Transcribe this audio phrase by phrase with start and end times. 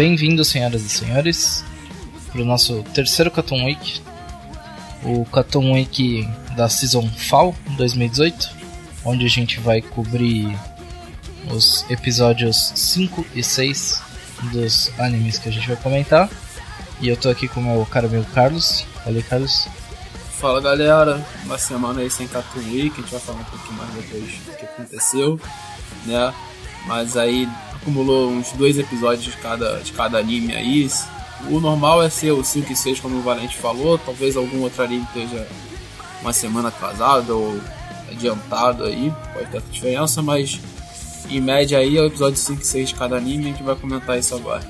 [0.00, 1.62] Bem-vindos, senhoras e senhores,
[2.32, 4.00] para o nosso terceiro Cartoon Week,
[5.04, 6.26] o Cartoon Week
[6.56, 8.48] da Season Fall 2018,
[9.04, 10.58] onde a gente vai cobrir
[11.50, 14.00] os episódios 5 e 6
[14.50, 16.30] dos animes que a gente vai comentar.
[16.98, 18.86] E eu tô aqui com o meu caro amigo Carlos.
[19.04, 19.68] Falei, Carlos.
[20.40, 23.90] Fala galera, uma semana aí sem Cartoon Week, a gente vai falar um pouquinho mais
[23.92, 25.38] depois do que aconteceu,
[26.06, 26.32] né?
[26.86, 27.46] Mas aí
[27.80, 30.88] acumulou uns dois episódios de cada, de cada anime aí.
[31.48, 33.98] O normal é ser o 5 e 6, como o Valente falou.
[33.98, 35.46] Talvez algum outro anime esteja
[36.20, 37.60] uma semana atrasado ou
[38.10, 40.60] adiantado aí, pode ter diferença, mas
[41.30, 43.76] em média aí é o episódio 5 e 6 de cada anime, a gente vai
[43.76, 44.62] comentar isso agora.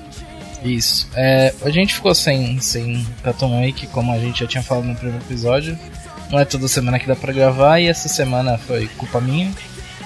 [0.63, 1.09] Isso.
[1.15, 4.95] É, a gente ficou sem, sem Cartoon Week, como a gente já tinha falado no
[4.95, 5.77] primeiro episódio.
[6.31, 9.51] Não é toda semana que dá pra gravar, e essa semana foi culpa minha.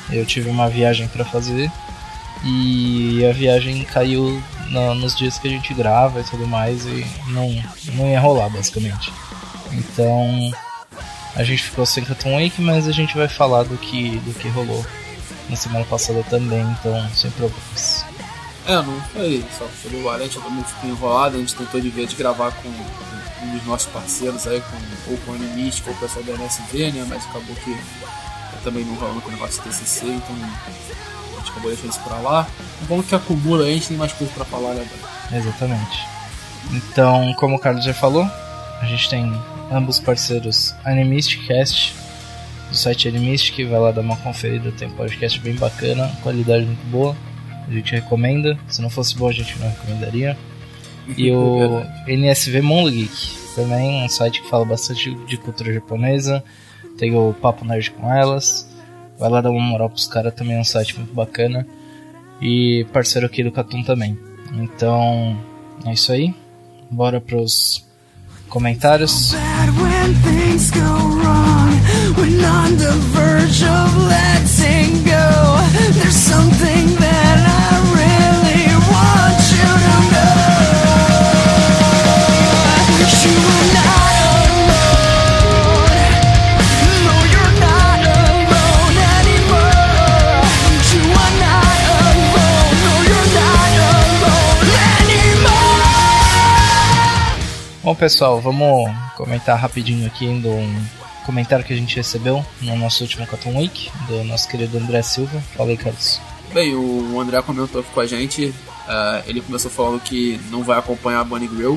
[0.09, 1.69] Eu tive uma viagem para fazer
[2.45, 7.05] e a viagem caiu no, nos dias que a gente grava e tudo mais e
[7.27, 7.49] não,
[7.95, 9.11] não ia rolar basicamente.
[9.71, 10.51] Então
[11.35, 14.47] a gente ficou sem Cartoon Week, mas a gente vai falar do que, do que
[14.47, 14.85] rolou
[15.49, 18.05] na semana passada também, então sem problemas.
[18.67, 22.07] É, não foi só pelo Valente, todo mundo ficou enrolado, a gente tentou de ver
[22.07, 26.00] de gravar com um dos nossos parceiros aí, com, ou com o Animística ou o
[26.00, 27.06] pessoal da NSV, né?
[27.07, 27.77] Mas acabou que
[28.63, 30.35] também não rolou com o negócio do TCC, então
[31.45, 32.47] gente acabou deixando isso pra lá.
[32.88, 34.88] Bom que acumula a gente tem mais coisa pra falar, né?
[35.31, 36.00] Exatamente.
[36.72, 38.28] Então, como o Carlos já falou,
[38.81, 39.31] a gente tem
[39.72, 41.95] ambos parceiros Animistic Cast,
[42.69, 46.85] do site Animistic, vai lá dar uma conferida, tem um podcast bem bacana, qualidade muito
[46.88, 47.16] boa,
[47.67, 50.38] a gente recomenda, se não fosse bom a gente não recomendaria.
[51.16, 56.44] E o NSV Mundo Geek, também um site que fala bastante de cultura japonesa,
[56.97, 58.67] tem o Papo Nerd com elas,
[59.17, 61.65] Vai lá dar uma moral pros caras, também é um site muito bacana.
[62.41, 64.17] E parceiro aqui do Catum também.
[64.53, 65.37] Então,
[65.85, 66.33] é isso aí.
[66.91, 67.85] Bora pros
[68.49, 69.33] comentários.
[97.97, 100.85] Pessoal, vamos comentar rapidinho aqui do um
[101.25, 105.41] comentário que a gente recebeu no nosso último Cartoon Week, do nosso querido André Silva.
[105.56, 106.19] Fala aí, Carlos.
[106.53, 108.47] Bem, o André comentou aqui com a gente.
[108.47, 111.75] Uh, ele começou falando que não vai acompanhar a Bunny Grill.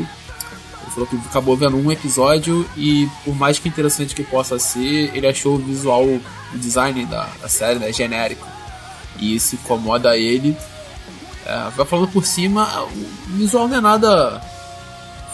[0.83, 5.17] Ele falou que acabou vendo um episódio e, por mais que interessante que possa ser,
[5.17, 6.23] ele achou o visual, o
[6.55, 8.47] design da, da série né, genérico.
[9.19, 10.51] E isso incomoda ele.
[10.51, 14.58] Uh, vai falando por cima, o visual não é nada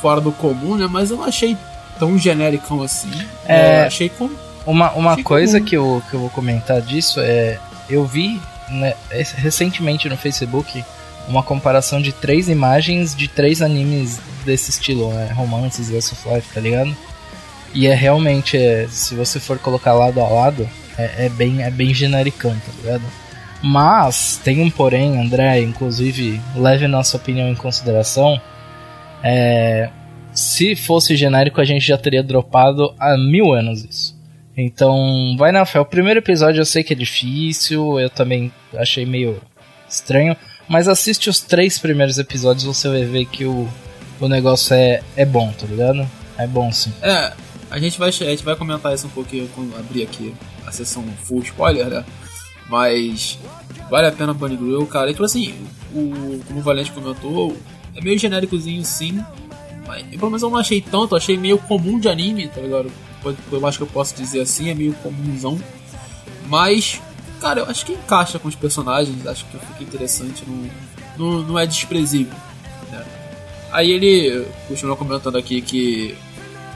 [0.04, 0.86] fora do comum, né?
[0.86, 1.56] Mas eu não achei
[1.98, 3.10] tão genérico assim.
[3.46, 4.28] É, eu achei com.
[4.66, 7.58] Uma, uma achei coisa que eu, que eu vou comentar disso é.
[7.88, 8.38] Eu vi
[8.68, 8.94] né,
[9.36, 10.84] recentemente no Facebook
[11.26, 15.32] uma comparação de três imagens de três animes desse estilo, né?
[15.34, 16.94] Romances, Last of Life, tá ligado?
[17.72, 21.70] E é realmente, é, se você for colocar lado a lado, é, é, bem, é
[21.70, 23.04] bem genericão, tá ligado?
[23.62, 28.38] Mas, tem um porém, André, inclusive, leve nossa opinião em consideração
[29.24, 29.88] é,
[30.34, 34.14] se fosse genérico, a gente já teria dropado há mil anos isso.
[34.54, 35.80] Então, vai na fé.
[35.80, 39.40] O primeiro episódio eu sei que é difícil, eu também achei meio
[39.88, 40.36] estranho.
[40.68, 43.66] Mas assiste os três primeiros episódios, você vai ver que o,
[44.20, 46.06] o negócio é, é bom, tá ligado?
[46.36, 46.92] É bom sim.
[47.02, 47.32] É,
[47.70, 50.34] a gente, vai, a gente vai comentar isso um pouquinho quando abrir aqui
[50.66, 52.04] a sessão full spoiler, né?
[52.68, 53.38] Mas
[53.90, 55.10] vale a pena Bunny Grill, cara.
[55.10, 55.54] E tipo assim,
[55.94, 57.56] o, como o Valente comentou,
[57.94, 59.24] é meio genéricozinho sim.
[59.86, 62.90] Mas pelo menos eu não achei tanto, achei meio comum de anime, tá ligado?
[63.50, 65.58] Eu acho que eu posso dizer assim, é meio comunzão.
[66.46, 67.00] Mas,
[67.40, 70.70] cara, eu acho que encaixa com os personagens, acho que fica interessante, não,
[71.16, 72.34] não, não é desprezível.
[72.90, 73.04] Né?
[73.72, 76.14] Aí ele continuou comentando aqui que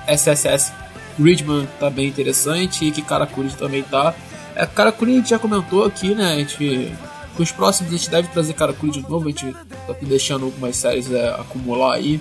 [0.06, 0.72] SSS
[1.18, 4.14] Gridman tá bem interessante e que Karakuri também tá.
[4.54, 6.34] É, Karakuri a gente já comentou aqui, né?
[6.34, 6.92] A gente,
[7.36, 9.28] com os próximos a gente deve trazer Karakuri de novo.
[9.28, 9.54] A gente
[9.94, 12.20] tá deixando algumas séries é, acumular aí.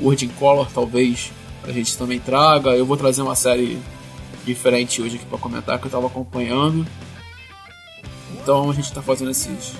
[0.00, 1.32] Word in Color talvez
[1.64, 2.70] a gente também traga.
[2.70, 3.78] Eu vou trazer uma série
[4.44, 6.86] diferente hoje aqui para comentar que eu tava acompanhando.
[8.40, 9.74] Então a gente tá fazendo esses.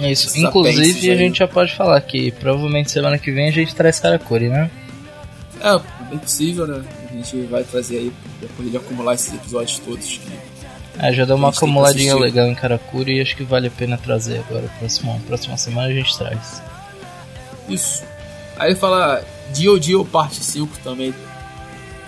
[0.00, 0.28] É isso.
[0.28, 4.00] Esses Inclusive a gente já pode falar que provavelmente semana que vem a gente traz
[4.00, 4.70] Karakuri, né?
[5.60, 5.78] É,
[6.08, 6.84] bem possível, né?
[7.10, 10.18] A gente vai trazer aí depois de acumular esses episódios todos.
[10.18, 10.54] Que
[10.98, 14.38] é, já deu uma acumuladinha legal em Karakuri e acho que vale a pena trazer
[14.38, 14.68] agora.
[14.78, 16.62] Próxima, próxima semana a gente traz.
[17.68, 18.04] Isso.
[18.56, 21.14] Aí fala Dio Dio parte 5 também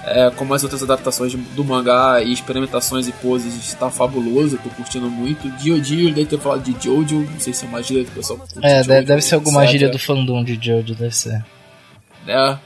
[0.07, 4.71] é, como as outras adaptações do mangá e experimentações e poses, está fabuloso, eu tô
[4.71, 5.51] curtindo muito.
[5.59, 8.39] Dio Dio, deve ter falado de Jojo, não sei se é uma gíria do pessoal
[8.63, 9.73] É, Jojo, deve ser alguma etc.
[9.73, 11.45] gíria do fandom de Jojo, deve ser.
[12.25, 12.57] É,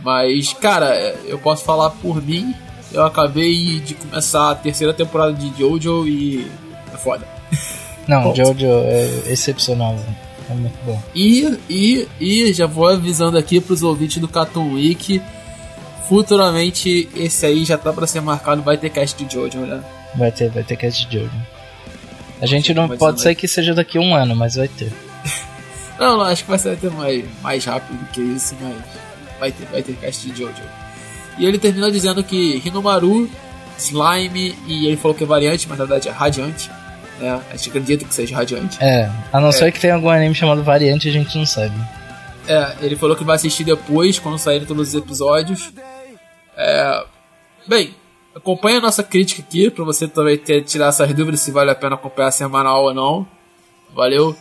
[0.00, 0.96] mas, cara,
[1.26, 2.54] eu posso falar por mim,
[2.90, 6.50] eu acabei de começar a terceira temporada de Jojo e
[6.94, 7.28] é foda.
[8.08, 9.94] Não, Jojo é excepcional,
[10.48, 11.00] é muito bom.
[11.14, 15.20] E, e, e já vou avisando aqui pros ouvintes do Cartoon Week
[16.08, 19.84] futuramente esse aí já tá pra ser marcado, vai ter cast de Jojo, né?
[20.14, 21.30] Vai ter, vai ter cast de Jojo.
[22.40, 24.90] A gente não pode ser que seja daqui a um ano, mas vai ter.
[26.00, 28.76] não, não, acho que vai ser até mais, mais rápido do que isso, mas
[29.38, 30.62] vai ter, vai ter cast de Jojo.
[31.38, 33.30] E ele termina dizendo que Hinomaru,
[33.76, 36.70] Slime, e ele falou que é variante, mas na verdade é radiante.
[37.18, 37.42] Né?
[37.50, 38.78] A gente acredita que seja radiante.
[38.80, 39.52] É, a não é.
[39.52, 41.74] ser que tenha algum anime chamado variante, a gente não sabe.
[42.46, 45.72] É, ele falou que vai assistir depois, quando saírem todos os episódios.
[46.56, 47.04] É,
[47.66, 47.94] bem,
[48.34, 51.74] acompanhe a nossa crítica aqui para você também ter, tirar essas dúvidas se vale a
[51.74, 53.26] pena acompanhar semanal ou não.
[53.94, 54.34] Valeu?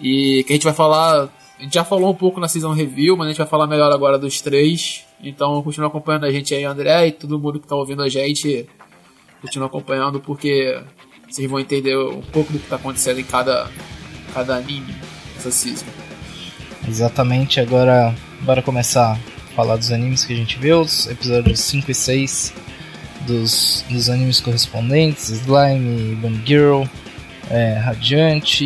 [0.00, 1.28] E que a gente vai falar.
[1.58, 3.92] A gente já falou um pouco na season review, mas a gente vai falar melhor
[3.92, 5.04] agora dos três.
[5.20, 8.68] Então continua acompanhando a gente aí, André, e todo mundo que tá ouvindo a gente.
[9.40, 10.80] Continua acompanhando porque
[11.28, 13.68] vocês vão entender um pouco do que tá acontecendo em cada,
[14.32, 14.94] cada anime
[15.34, 15.86] dessa season.
[16.86, 19.18] Exatamente, agora bora começar
[19.58, 22.54] falar dos animes que a gente viu, os episódios 5 e 6
[23.26, 26.84] dos, dos animes correspondentes, Slime, Bunny Girl,
[27.50, 28.64] é, Radiante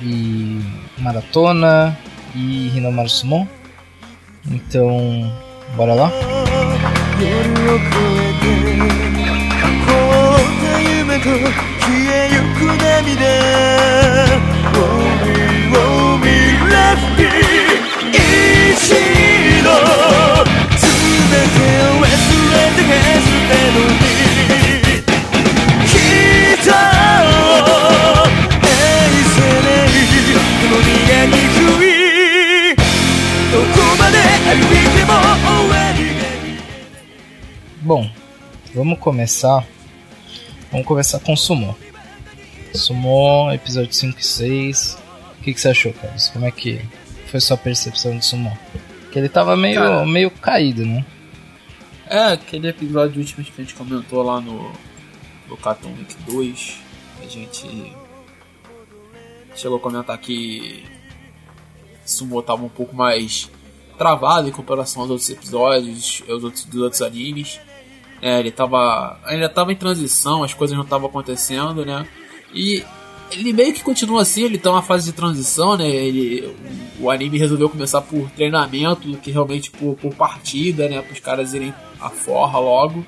[0.00, 0.60] e
[0.98, 1.98] Maratona
[2.32, 3.44] e Hinomaru Summon.
[4.48, 5.32] Então,
[5.76, 6.12] bora lá?
[37.82, 38.10] Bom,
[38.74, 39.66] vamos começar.
[40.70, 41.76] Vamos começar com Sumo.
[42.72, 44.98] Sumo, episódio 5 e 6.
[45.38, 46.28] O que, que você achou, Carlos?
[46.28, 46.80] Como é que
[47.26, 48.56] foi sua percepção de Sumo?
[49.10, 51.04] Que ele tava meio, Cara, meio caído, né?
[52.06, 54.70] É, aquele episódio último que a gente comentou lá no,
[55.48, 56.76] no Cartoon Week 2,
[57.20, 57.96] a gente
[59.56, 60.84] chegou a comentar que
[62.04, 63.50] Sumo tava um pouco mais
[63.98, 67.58] travado em comparação aos outros episódios, aos outros, dos outros animes.
[68.22, 69.18] É, ele tava.
[69.24, 72.06] ainda tava em transição, as coisas não estavam acontecendo, né?
[72.52, 72.84] E
[73.32, 75.88] ele meio que continua assim, ele tá uma fase de transição, né?
[75.88, 76.54] Ele,
[76.98, 81.00] o, anime resolveu começar por treinamento do que realmente por, por partida, né?
[81.00, 83.04] Para os caras irem a forra logo.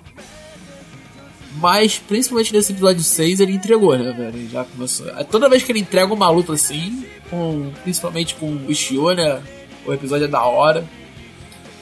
[1.57, 4.37] Mas, principalmente nesse episódio 6, ele entregou, né, velho?
[4.37, 5.07] Ele já começou.
[5.31, 9.43] Toda vez que ele entrega uma luta assim, com, principalmente com o Ishio, né?
[9.85, 10.85] O episódio é da hora.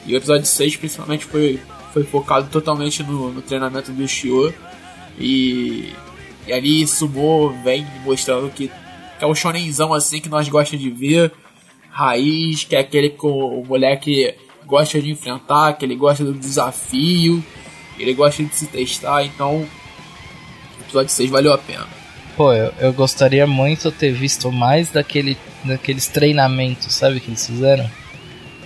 [0.05, 1.59] E o episódio 6, principalmente, foi,
[1.93, 4.53] foi focado totalmente no, no treinamento do Ishio.
[5.19, 5.93] E
[6.47, 10.89] e ali Sumo vem mostrando que, que é o shonenzão assim que nós gostamos de
[10.89, 11.31] ver.
[11.89, 14.33] Raiz, que é aquele com o moleque
[14.65, 17.43] gosta de enfrentar, que ele gosta do desafio,
[17.99, 19.67] ele gosta de se testar, então o
[20.83, 21.85] episódio 6 valeu a pena.
[22.37, 27.45] Pô, eu, eu gostaria muito de ter visto mais daquele, daqueles treinamentos, sabe, que eles
[27.45, 27.89] fizeram?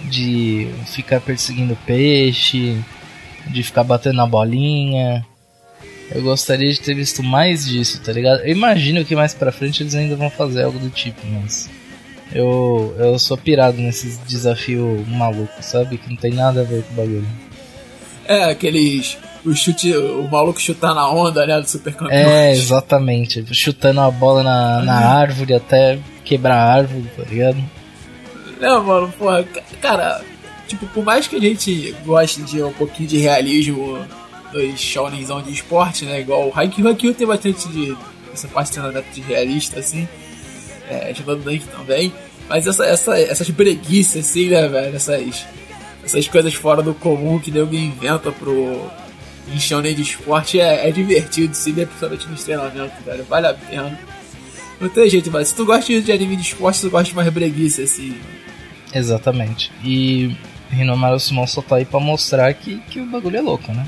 [0.04, 2.80] De ficar perseguindo peixe,
[3.48, 5.26] de ficar batendo na bolinha.
[6.12, 8.42] Eu gostaria de ter visto mais disso, tá ligado?
[8.42, 11.70] Eu imagino que mais pra frente eles ainda vão fazer algo do tipo, mas.
[12.34, 15.98] Eu, eu sou pirado nesses desafios malucos, sabe?
[15.98, 17.28] Que não tem nada a ver com o bagulho.
[18.28, 19.18] É, aqueles.
[19.46, 19.96] O chute.
[19.96, 21.60] O maluco chutar na onda, né?
[21.62, 23.46] Do Super É, exatamente.
[23.54, 27.58] Chutando a bola na, na árvore até quebrar a árvore, tá ligado?
[28.60, 29.44] Não, mano, porra,
[29.82, 30.22] cara,
[30.68, 34.06] tipo, por mais que a gente goste de um pouquinho de realismo
[34.52, 36.22] dos shounenzão de esporte, né?
[36.22, 37.96] Igual o Haikyuu, Haikyuu tem bastante de
[38.34, 38.80] essa parte
[39.14, 40.08] de realista, assim.
[40.90, 42.14] É, Shonen Dunk também.
[42.48, 44.96] Mas essa, essa, essas breguices, assim, né, velho?
[44.96, 45.46] Essas,
[46.04, 48.90] essas coisas fora do comum que alguém inventa pro
[49.54, 51.86] em shonen de esporte é, é divertido, sim, né?
[51.86, 53.24] principalmente nos treinamentos, velho.
[53.26, 54.00] Vale a pena.
[54.80, 57.30] Não tem jeito, mas se tu gosta de anime de esporte, tu gosta de mais
[57.30, 58.18] breguice, assim.
[58.94, 59.72] Exatamente.
[59.84, 60.36] E
[60.70, 63.88] Rinomaru Summon só tá aí pra mostrar que, que o bagulho é louco, né?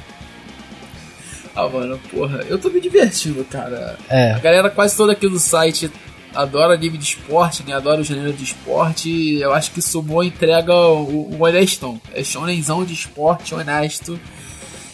[1.55, 3.98] Ah, mano, porra, eu tô me divertindo, cara.
[4.10, 4.34] É.
[4.34, 5.91] A galera quase toda aqui do site
[6.38, 7.74] adora anime de esporte, né?
[7.74, 9.39] Adora o gênero de esporte.
[9.39, 12.00] Eu acho que Sumo entrega o, o honestão.
[12.13, 14.19] É shonenzão de esporte honesto.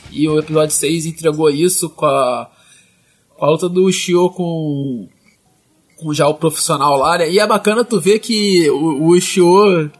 [0.09, 2.49] E o episódio 6 entregou isso com a,
[3.35, 5.09] com a luta do Shio com,
[5.97, 7.29] com já o profissional lá, né?
[7.29, 9.91] E é bacana tu ver que o, o Shio,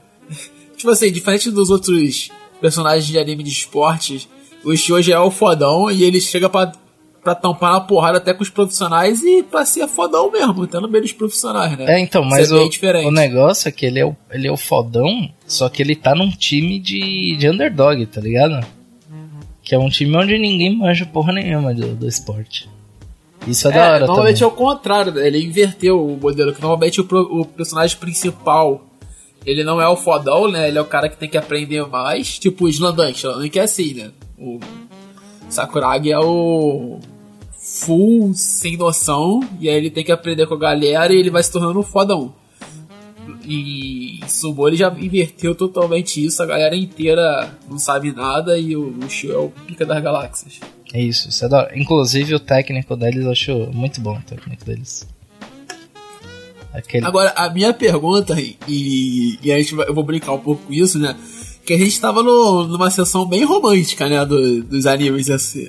[0.76, 4.28] tipo assim, diferente dos outros personagens de anime de esporte,
[4.64, 6.72] o Shio já é o fodão e ele chega pra,
[7.24, 10.88] pra tampar na porrada até com os profissionais e pra ser fodão mesmo, até no
[10.88, 11.96] meio dos profissionais, né?
[11.96, 14.58] É, então, mas é o, o negócio é que ele é o, ele é o
[14.58, 18.66] fodão, só que ele tá num time de, de underdog, tá ligado?
[19.62, 22.70] Que é um time onde ninguém manja porra nenhuma do, do esporte.
[23.48, 24.52] Isso é, é da hora Normalmente também.
[24.52, 28.86] é o contrário, ele inverteu o modelo, que normalmente o, o, personagem principal,
[29.46, 30.68] ele não é o fodão, né?
[30.68, 33.94] Ele é o cara que tem que aprender mais, tipo o Slandank, Slandank é assim,
[33.94, 34.12] né?
[34.38, 34.60] O
[35.50, 37.00] Sakuragi é o
[37.64, 41.42] full, sem noção, e aí ele tem que aprender com a galera e ele vai
[41.42, 42.34] se tornando um fodão.
[43.46, 48.98] E Sumo ele já inverteu totalmente isso, a galera inteira não sabe nada e o,
[49.10, 50.60] Shu é o pica das galáxias.
[50.94, 51.80] É isso, isso é da hora.
[51.80, 55.08] Inclusive o técnico deles eu acho muito bom o técnico deles.
[56.74, 57.06] Aquele...
[57.06, 58.36] Agora, a minha pergunta,
[58.68, 61.16] e, e a gente vai, eu vou brincar um pouco com isso, né?
[61.64, 64.26] Que a gente tava no, numa sessão bem romântica, né?
[64.26, 65.60] Do, dos animes essa,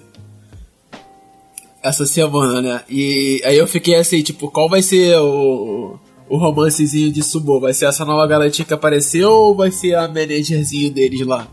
[1.82, 2.80] essa semana, né?
[2.88, 7.60] E aí eu fiquei assim, tipo, qual vai ser o, o romancezinho de Sumo?
[7.60, 11.46] Vai ser essa nova garotinha que apareceu ou vai ser a managerzinho deles lá?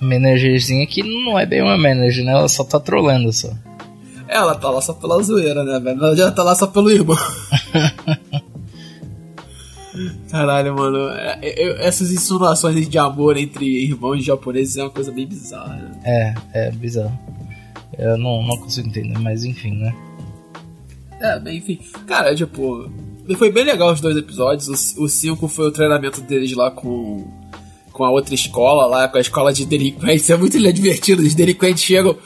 [0.00, 2.32] Managerzinha que não é bem uma manager, né?
[2.32, 3.50] Ela só tá trolando só.
[4.28, 5.98] Ela tá lá só pela zoeira, né, velho?
[5.98, 7.16] Ela já tá lá só pelo irmão.
[10.30, 11.08] Caralho, mano.
[11.10, 15.76] É, é, essas insinuações de amor entre irmãos japoneses é uma coisa bem bizarra.
[15.76, 16.00] Né?
[16.04, 16.34] É,
[16.66, 17.18] é bizarro.
[17.98, 19.94] Eu não, não consigo entender, mas enfim, né?
[21.20, 21.80] É, bem, enfim.
[22.06, 22.90] Cara, tipo,
[23.38, 24.94] foi bem legal os dois episódios.
[24.96, 27.26] O 5 foi o treinamento deles lá com,
[27.92, 30.28] com a outra escola, lá com a escola de delinquentes.
[30.28, 31.22] É muito divertido.
[31.22, 32.16] Os delinquentes chegam.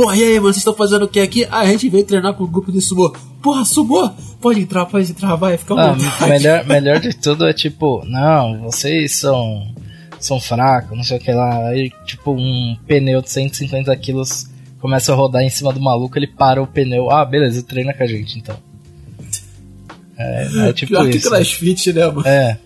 [0.00, 1.44] Porra, e aí, mano, vocês estão fazendo o que aqui?
[1.50, 3.14] Ah, a gente veio treinar com o um grupo de sumô.
[3.42, 4.10] Porra, sumô?
[4.40, 5.94] Pode entrar, pode entrar, vai, fica ah,
[6.26, 9.62] melhor, melhor de tudo é tipo, não, vocês são
[10.18, 11.68] são fracos, não sei o que lá.
[11.68, 14.46] Aí, tipo, um pneu de 150 quilos
[14.80, 17.10] começa a rodar em cima do maluco, ele para o pneu.
[17.10, 18.56] Ah, beleza, treina com a gente então.
[20.16, 21.18] É, é tipo Pior isso.
[21.18, 22.26] que crossfit, né, mano?
[22.26, 22.58] É.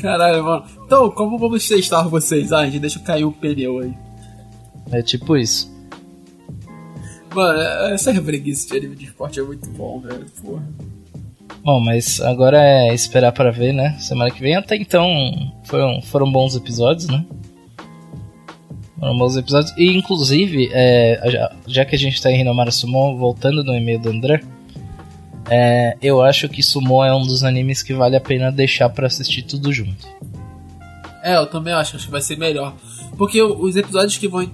[0.00, 0.64] Caralho, mano.
[0.86, 2.52] Então, como vamos testar vocês?
[2.52, 4.05] Ah, gente, deixa cair o pneu aí.
[4.90, 5.74] É tipo isso.
[7.34, 7.60] Mano,
[7.92, 10.24] essa breguice de anime de esporte é muito bom, velho.
[10.42, 10.66] Porra.
[11.62, 13.96] Bom, mas agora é esperar para ver, né?
[13.98, 14.54] Semana que vem.
[14.54, 17.24] Até então foram, foram bons episódios, né?
[18.98, 19.76] Foram bons episódios.
[19.76, 23.98] E inclusive, é, já, já, que a gente tá em Rinomara Sumo, voltando no e-mail
[23.98, 24.40] do André,
[25.50, 29.06] é, eu acho que Sumo é um dos animes que vale a pena deixar para
[29.06, 30.06] assistir tudo junto.
[31.22, 32.74] É, eu também acho, acho que vai ser melhor.
[33.18, 34.48] Porque os episódios que vão.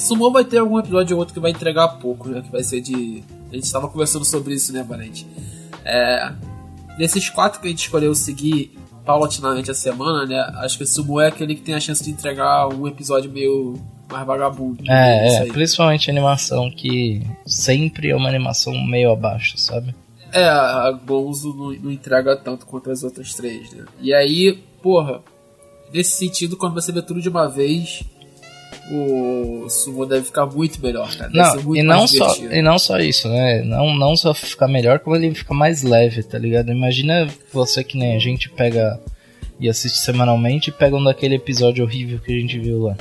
[0.00, 2.42] Sumo vai ter algum episódio ou outro que vai entregar pouco, né?
[2.42, 3.22] Que vai ser de.
[3.50, 5.26] A gente estava conversando sobre isso, né, Valente?
[5.84, 6.32] É,
[6.98, 10.38] nesses quatro que a gente escolheu seguir, paulatinamente a semana, né?
[10.58, 13.74] Acho que o Sumo é aquele que tem a chance de entregar um episódio meio
[14.10, 14.82] mais vagabundo.
[14.90, 19.94] É, é principalmente animação, que sempre é uma animação meio abaixo, sabe?
[20.32, 23.84] É, a Gonzo não, não entrega tanto quanto as outras três, né?
[24.00, 25.22] E aí, porra,
[25.92, 28.02] nesse sentido, quando você vê tudo de uma vez,
[28.90, 31.30] o sumo deve ficar muito melhor, cara.
[31.30, 33.62] Deve não, e não só e não só isso, né?
[33.62, 36.72] Não, não só ficar melhor, como ele fica mais leve, tá ligado?
[36.72, 39.00] Imagina você que nem a gente pega
[39.60, 42.96] e assiste semanalmente e pega um daquele episódio horrível que a gente viu lá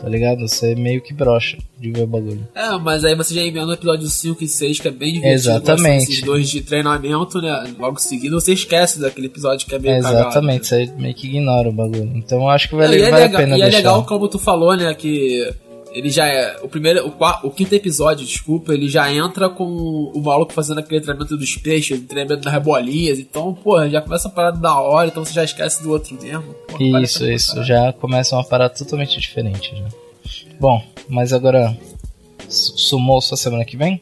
[0.00, 0.46] tá ligado?
[0.46, 2.46] Você meio que brocha de ver o bagulho.
[2.54, 5.34] É, mas aí você já emenda no episódio 5 e 6, que é bem divertido.
[5.34, 6.04] Exatamente.
[6.04, 7.74] Esses dois de treinamento, né?
[7.78, 11.68] Logo seguido, você esquece daquele episódio que é meio Exatamente, cagado, você meio que ignora
[11.68, 12.12] o bagulho.
[12.14, 13.70] Então eu acho que vale, é, vale legal, a pena e deixar.
[13.70, 15.52] E é legal, como tu falou, né, que
[15.98, 16.56] ele já é.
[16.62, 17.06] O primeiro.
[17.06, 21.36] O, quarto, o quinto episódio, desculpa, ele já entra com o maluco fazendo aquele treinamento
[21.36, 23.18] dos peixes, treinamento das bolinhas.
[23.18, 26.54] Então, porra, já começa a parada da hora, então você já esquece do outro mesmo.
[26.68, 27.62] Porra, isso, isso.
[27.64, 29.74] Já começa uma parada totalmente diferente.
[29.76, 30.48] Já.
[30.60, 31.76] Bom, mas agora.
[32.48, 34.00] Sumou sua semana que vem?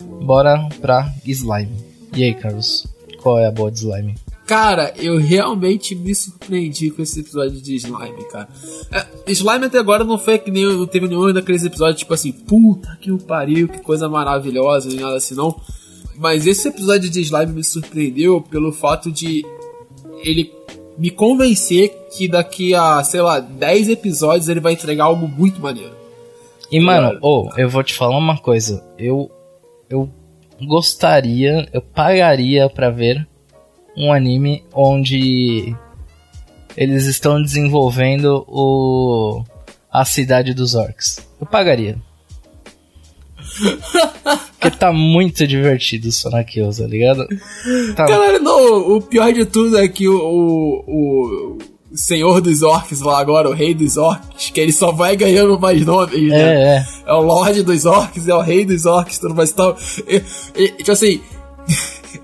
[0.00, 1.70] Bora pra Slime.
[2.16, 2.86] E aí, Carlos?
[3.22, 4.16] Qual é a boa de Slime?
[4.46, 8.48] Cara, eu realmente me surpreendi com esse episódio de Slime, cara.
[8.92, 12.30] É, Slime até agora não foi que nem não teve nenhum daqueles episódios tipo assim,
[12.30, 15.58] puta que o pariu, que coisa maravilhosa, nem nada assim não.
[16.16, 19.44] Mas esse episódio de Slime me surpreendeu pelo fato de
[20.22, 20.52] ele
[20.98, 25.92] me convencer que daqui a, sei lá, 10 episódios ele vai entregar algo muito maneiro.
[26.70, 29.30] E mano, oh, eu vou te falar uma coisa, eu
[29.88, 30.08] eu
[30.66, 33.26] gostaria, eu pagaria para ver
[33.96, 35.74] um anime onde
[36.76, 39.44] eles estão desenvolvendo o
[39.90, 41.20] a cidade dos orcs.
[41.40, 41.96] Eu pagaria.
[44.58, 47.26] Porque tá muito divertido o Sonakills, tá ligado?
[47.94, 48.06] Tá...
[48.06, 51.58] Galera, não, o pior de tudo é que o, o,
[51.92, 55.60] o, senhor dos orcs lá agora, o rei dos orcs, que ele só vai ganhando
[55.60, 56.54] mais nomes, né?
[56.54, 56.86] É, é.
[57.06, 59.76] É o lorde dos orcs, é o rei dos orcs, tudo mais tal.
[60.08, 60.22] E,
[60.60, 61.20] e, tipo assim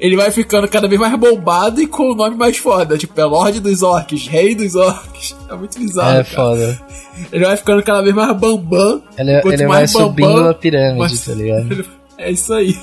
[0.01, 2.97] ele vai ficando cada vez mais bombado e com o nome mais foda.
[2.97, 5.37] Tipo, é Lorde dos Orcs, Rei dos Orcs.
[5.49, 6.21] É muito bizarro.
[6.21, 6.25] É cara.
[6.25, 6.83] foda.
[7.31, 9.03] Ele vai ficando cada vez mais bambam.
[9.19, 11.85] Ele, é- ele vai bambam, subindo a pirâmide, mas, tá ligado?
[12.17, 12.79] É isso aí.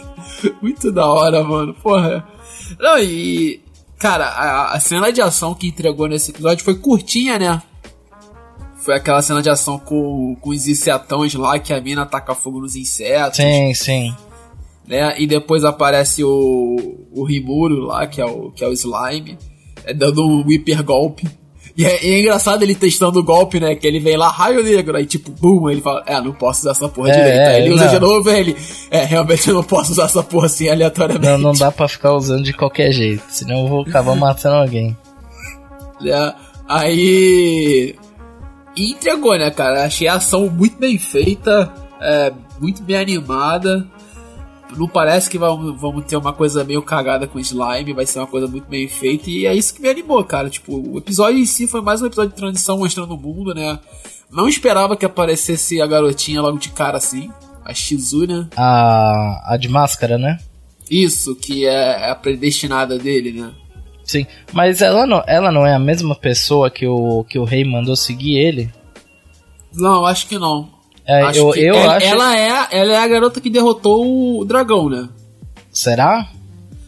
[0.63, 1.71] Muito da hora, mano.
[1.75, 2.27] Porra.
[2.79, 3.61] Não, e.
[3.99, 7.61] Cara, a, a cena de ação que entregou nesse episódio foi curtinha, né?
[8.77, 12.61] Foi aquela cena de ação com, com os insetões lá que a mina ataca fogo
[12.61, 13.37] nos insetos.
[13.37, 14.15] Sim, sim
[14.87, 15.19] né?
[15.19, 19.37] E depois aparece o, o Rimuro lá, que é o, que é o Slime,
[19.83, 21.27] é, dando um hiper golpe.
[21.75, 23.75] E é, e é, engraçado ele testando o golpe, né?
[23.75, 26.71] Que ele vem lá, raio negro, aí tipo, bum, ele fala, é, não posso usar
[26.71, 27.37] essa porra é, direita.
[27.37, 27.93] É, aí ele usa não.
[27.93, 28.55] de novo, ele,
[28.89, 31.27] é, realmente eu não posso usar essa porra assim aleatoriamente.
[31.27, 34.97] Não, não dá pra ficar usando de qualquer jeito, senão eu vou acabar matando alguém.
[36.03, 36.33] É,
[36.67, 37.95] aí.
[38.75, 39.85] E entregou, né, cara?
[39.85, 43.87] Achei a ação muito bem feita, é, muito bem animada
[44.75, 48.27] não parece que vamos, vamos ter uma coisa meio cagada com slime, vai ser uma
[48.27, 50.49] coisa muito bem feita, e é isso que me animou, cara.
[50.49, 53.79] Tipo, o episódio em si foi mais um episódio de transição mostrando o mundo, né?
[54.29, 57.31] Não esperava que aparecesse a garotinha logo de cara assim,
[57.63, 58.47] a Shizu, né?
[58.55, 60.39] A, a de máscara, né?
[60.89, 63.51] Isso, que é a predestinada dele, né?
[64.03, 67.65] Sim, mas ela não, ela não é a mesma pessoa que o, que o rei
[67.65, 68.71] mandou seguir ele?
[69.73, 70.76] Não, acho que não.
[71.07, 72.05] É, acho eu, eu ela, acho...
[72.05, 75.07] ela, é, ela é a garota que derrotou o dragão, né?
[75.71, 76.27] Será?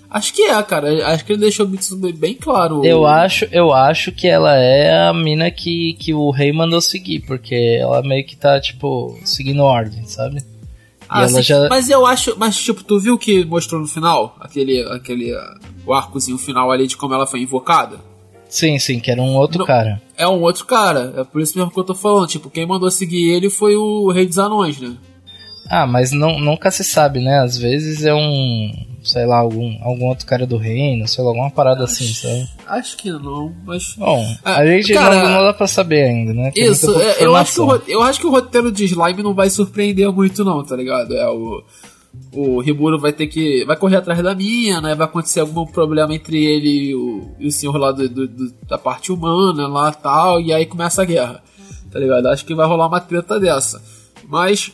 [0.09, 1.13] Acho que é, cara.
[1.13, 2.83] Acho que ele deixou isso bem claro.
[2.83, 7.19] Eu acho, eu acho que ela é a mina que, que o rei mandou seguir,
[7.21, 10.43] porque ela meio que tá, tipo, seguindo ordem, sabe?
[11.07, 11.69] Ah, já...
[11.69, 12.35] Mas eu acho.
[12.37, 14.35] Mas, tipo, tu viu que mostrou no final?
[14.39, 14.81] Aquele.
[14.91, 15.33] aquele
[15.85, 17.99] o arcozinho final ali de como ela foi invocada?
[18.49, 20.01] Sim, sim, que era um outro Não, cara.
[20.17, 21.13] É um outro cara.
[21.15, 22.27] É por isso mesmo que eu tô falando.
[22.27, 24.97] Tipo, quem mandou seguir ele foi o Rei dos Anões, né?
[25.69, 27.39] Ah, mas não, nunca se sabe, né?
[27.41, 28.71] Às vezes é um,
[29.03, 32.49] sei lá, algum, algum outro cara do reino, sei lá, alguma parada acho, assim, sabe?
[32.65, 33.93] Acho que não, mas.
[33.95, 36.49] Bom, ah, a gente cara, não, não, dá pra saber ainda, né?
[36.51, 39.35] Tem isso, é, eu, acho que o, eu acho que o roteiro de Slime não
[39.35, 41.15] vai surpreender muito, não, tá ligado?
[41.15, 41.63] É o
[42.31, 43.65] o Riburo vai ter que.
[43.65, 44.93] vai correr atrás da minha, né?
[44.93, 48.53] Vai acontecer algum problema entre ele e o, e o senhor lá do, do, do,
[48.67, 51.43] da parte humana lá tal, e aí começa a guerra.
[51.91, 52.27] Tá ligado?
[52.27, 53.81] Acho que vai rolar uma treta dessa.
[54.27, 54.71] Mas.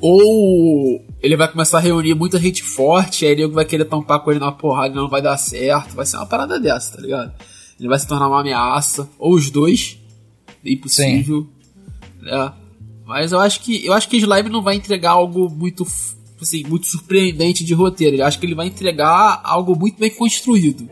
[0.00, 4.30] Ou ele vai começar a reunir muita gente forte, aí ele vai querer tampar com
[4.30, 5.96] ele na porrada e não vai dar certo.
[5.96, 7.32] Vai ser uma parada dessa, tá ligado?
[7.80, 9.08] Ele vai se tornar uma ameaça.
[9.18, 9.98] Ou os dois.
[10.64, 11.42] É impossível.
[11.42, 12.24] Sim.
[12.24, 12.52] Né?
[13.08, 15.86] Mas eu acho que eu acho que Slime não vai entregar algo muito
[16.42, 18.16] assim, muito surpreendente de roteiro.
[18.16, 20.86] Eu acho que ele vai entregar algo muito bem construído.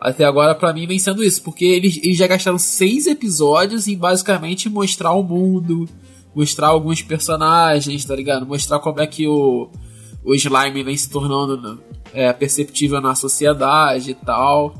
[0.00, 3.96] Até agora, para mim, vem sendo isso, porque eles, eles já gastaram seis episódios em
[3.96, 5.88] basicamente mostrar o mundo,
[6.34, 8.44] mostrar alguns personagens, tá ligado?
[8.44, 9.70] Mostrar como é que o,
[10.24, 11.80] o slime vem se tornando
[12.12, 14.74] é, perceptível na sociedade e tal.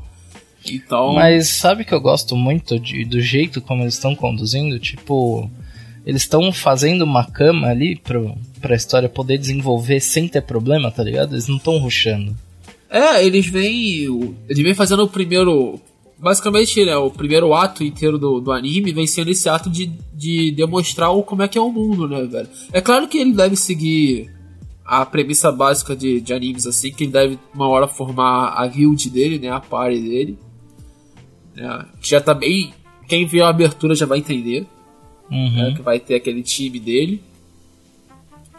[0.69, 1.13] Então.
[1.13, 4.77] Mas sabe que eu gosto muito de, do jeito como eles estão conduzindo?
[4.77, 5.49] Tipo,
[6.05, 11.03] eles estão fazendo uma cama ali pro, pra história poder desenvolver sem ter problema, tá
[11.03, 11.33] ligado?
[11.33, 12.35] Eles não estão ruxando.
[12.87, 14.35] É, eles vêm.
[14.47, 15.79] Eles vêm fazendo o primeiro.
[16.17, 20.51] Basicamente, né, o primeiro ato inteiro do, do anime vem sendo esse ato de, de
[20.51, 22.47] demonstrar o, como é que é o mundo, né, velho?
[22.71, 24.31] É claro que ele deve seguir
[24.85, 29.09] a premissa básica de, de animes, assim, que ele deve uma hora formar a guild
[29.09, 30.39] dele, né, a party dele.
[31.53, 32.73] Né, que já tá bem.
[33.09, 34.65] Quem viu a abertura já vai entender
[35.31, 35.51] Uhum.
[35.53, 37.21] né, que vai ter aquele time dele.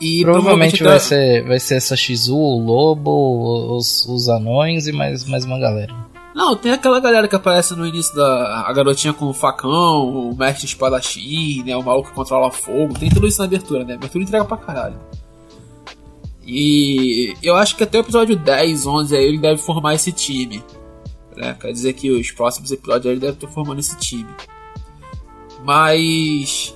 [0.00, 4.92] E Provavelmente vai até- ser, vai ser essa Shizu, o Lobo, os, os anões e
[4.92, 5.94] mais, mais uma galera.
[6.35, 8.64] Não, tem aquela galera que aparece no início da.
[8.66, 11.74] A garotinha com o facão, o mestre espadachim, né?
[11.74, 12.92] O maluco que controla fogo.
[12.98, 13.94] Tem tudo isso na abertura, né?
[13.94, 14.96] A abertura entrega pra caralho.
[16.46, 20.62] E eu acho que até o episódio 10, 11 aí ele deve formar esse time.
[21.35, 21.57] Né?
[21.61, 24.29] Quer dizer que os próximos episódios ele deve estar formando esse time.
[25.66, 26.72] Mas.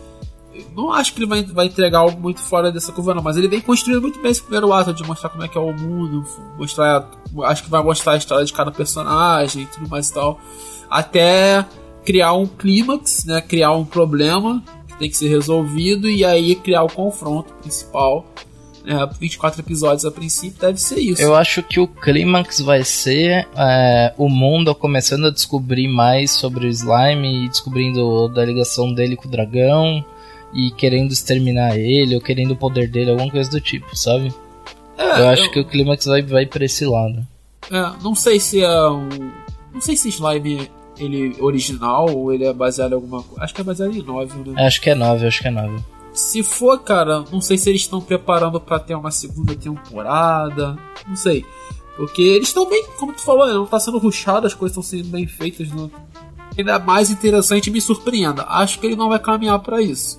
[0.77, 3.23] Não acho que ele vai, vai entregar algo muito fora dessa curva, não.
[3.23, 5.61] Mas ele vem construindo muito bem esse primeiro ato de mostrar como é que é
[5.61, 6.25] o mundo.
[6.59, 7.09] Mostrar.
[7.45, 10.41] Acho que vai mostrar a história de cada personagem e tudo mais e tal.
[10.91, 11.65] Até
[12.05, 13.41] criar um clímax, né?
[13.41, 16.11] Criar um problema que tem que ser resolvido.
[16.11, 18.27] E aí criar o confronto principal.
[18.85, 19.09] Né?
[19.19, 21.23] 24 episódios a princípio deve ser isso.
[21.23, 26.67] Eu acho que o clímax vai ser é, o mundo começando a descobrir mais sobre
[26.67, 30.05] o slime e descobrindo da ligação dele com o dragão
[30.53, 34.33] e querendo exterminar ele ou querendo o poder dele, alguma coisa do tipo, sabe?
[34.97, 37.27] É, eu acho que o clímax vai, vai pra esse lado.
[37.71, 39.09] É, não sei se é um.
[39.73, 43.45] Não sei se Slime ele é original ou ele é baseado em alguma coisa.
[43.45, 44.67] Acho que é baseado em novel, né?
[44.67, 45.83] Acho que é 9, acho que é 9.
[46.21, 50.77] Se for, cara, não sei se eles estão preparando pra ter uma segunda temporada.
[51.09, 51.45] Não sei.
[51.97, 54.83] Porque eles estão bem, como tu falou, né, não tá sendo rushado, as coisas estão
[54.83, 55.69] sendo bem feitas.
[55.71, 55.91] No...
[56.57, 58.45] Ainda mais interessante me surpreenda.
[58.49, 60.19] Acho que ele não vai caminhar pra isso.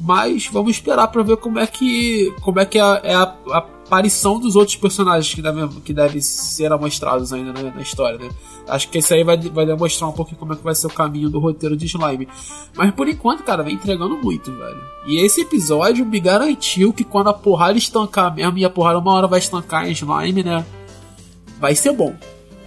[0.00, 3.60] Mas vamos esperar pra ver como é que como é que é, é a- a
[3.92, 8.30] aparição dos outros personagens que devem, que devem ser amostrados ainda na história, né?
[8.66, 10.90] Acho que esse aí vai, vai demonstrar um pouquinho como é que vai ser o
[10.90, 12.26] caminho do roteiro de Slime.
[12.74, 14.80] Mas por enquanto, cara, vem entregando muito, velho.
[15.06, 19.12] E esse episódio me garantiu que quando a porrada estancar mesmo, e a porrada uma
[19.12, 20.64] hora vai estancar em Slime, né?
[21.60, 22.14] Vai ser bom.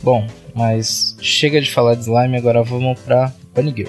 [0.03, 3.88] Bom, mas chega de falar de slime, agora vamos pra Bunny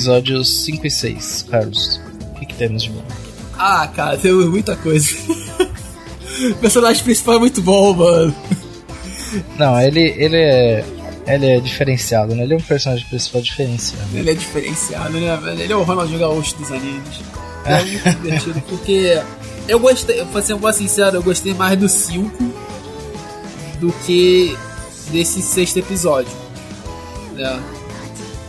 [0.00, 2.00] Episódios 5 e 6, Carlos.
[2.30, 3.04] O que, que temos de bom?
[3.58, 5.10] Ah, cara, tem muita coisa.
[6.50, 8.34] o personagem principal é muito bom, mano.
[9.58, 10.84] Não, ele, ele é.
[11.26, 12.44] Ele é diferenciado, né?
[12.44, 14.08] Ele é um personagem principal diferenciado.
[14.14, 15.60] Ele é diferenciado, né, velho?
[15.60, 17.20] Ele é o Ronaldinho Gaúcho dos animes.
[17.66, 19.22] É muito divertido, porque
[19.68, 22.42] eu gostei, pra ser mais sincero, eu gostei mais do 5
[23.78, 24.56] do que
[25.12, 26.32] desse sexto episódio.
[27.34, 27.62] Né?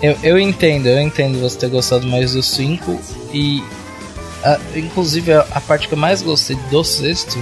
[0.01, 2.99] Eu, eu entendo, eu entendo você ter gostado mais do 5
[3.33, 3.63] e.
[4.43, 7.37] a- inclusive a, a parte que eu mais gostei do sexto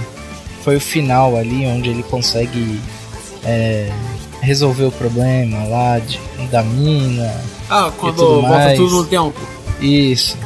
[0.62, 2.78] foi o final ali, onde ele consegue
[3.44, 3.90] é,
[4.42, 6.20] resolver o problema lá de,
[6.50, 7.34] da mina.
[7.70, 8.78] Ah, quando tudo volta mais.
[8.78, 9.40] tudo no tempo.
[9.80, 10.36] Isso.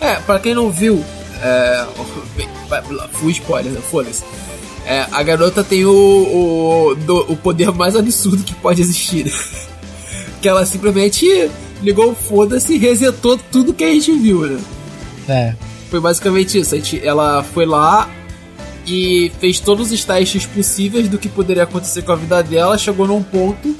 [0.00, 1.04] É, pra quem não viu,
[1.40, 1.86] é,
[3.12, 3.80] fui spoiler, né?
[3.88, 4.24] foda-se.
[4.84, 9.32] É, a garota tem o, o, do- o poder mais absurdo que pode existir.
[10.42, 11.48] que ela simplesmente
[11.80, 14.60] ligou o foda-se e resetou tudo que a gente viu, né?
[15.28, 15.54] É.
[15.88, 16.74] Foi basicamente isso.
[16.74, 18.10] A gente, ela foi lá
[18.84, 22.76] e fez todos os testes possíveis do que poderia acontecer com a vida dela.
[22.76, 23.74] Chegou num ponto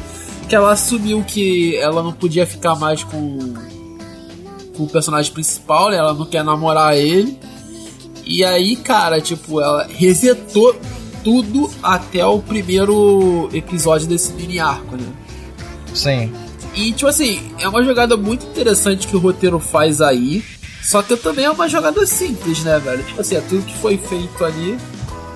[0.49, 3.55] que ela assumiu que ela não podia ficar mais com,
[4.77, 5.97] com o personagem principal, né?
[5.97, 7.37] Ela não quer namorar ele.
[8.25, 10.77] E aí, cara, tipo, ela resetou
[11.25, 15.09] tudo até o primeiro episódio desse mini arco, né?
[15.93, 16.33] Sim.
[16.75, 20.43] E, tipo assim, é uma jogada muito interessante que o roteiro faz aí.
[20.83, 23.05] Só que também é uma jogada simples, né, velho?
[23.05, 24.77] Tipo assim, é tudo que foi feito ali.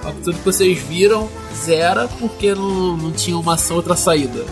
[0.04, 4.44] ó, Tudo que vocês viram, zera, porque não, não tinha uma outra saída.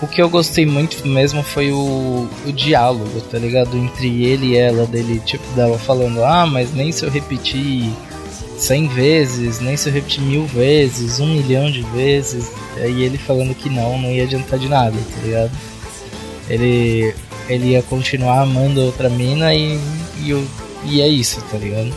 [0.00, 3.76] O que eu gostei muito mesmo foi o, o diálogo, tá ligado?
[3.76, 7.90] Entre ele e ela, dele, tipo, dela falando, ah, mas nem se eu repetir
[8.58, 12.50] 100 vezes, nem se eu repetir mil vezes, um milhão de vezes.
[12.76, 15.50] Aí ele falando que não, não ia adiantar de nada, tá ligado?
[16.48, 17.14] Ele,
[17.48, 19.78] ele ia continuar amando a outra mina e,
[20.20, 20.46] e,
[20.84, 21.94] e é isso, tá ligado?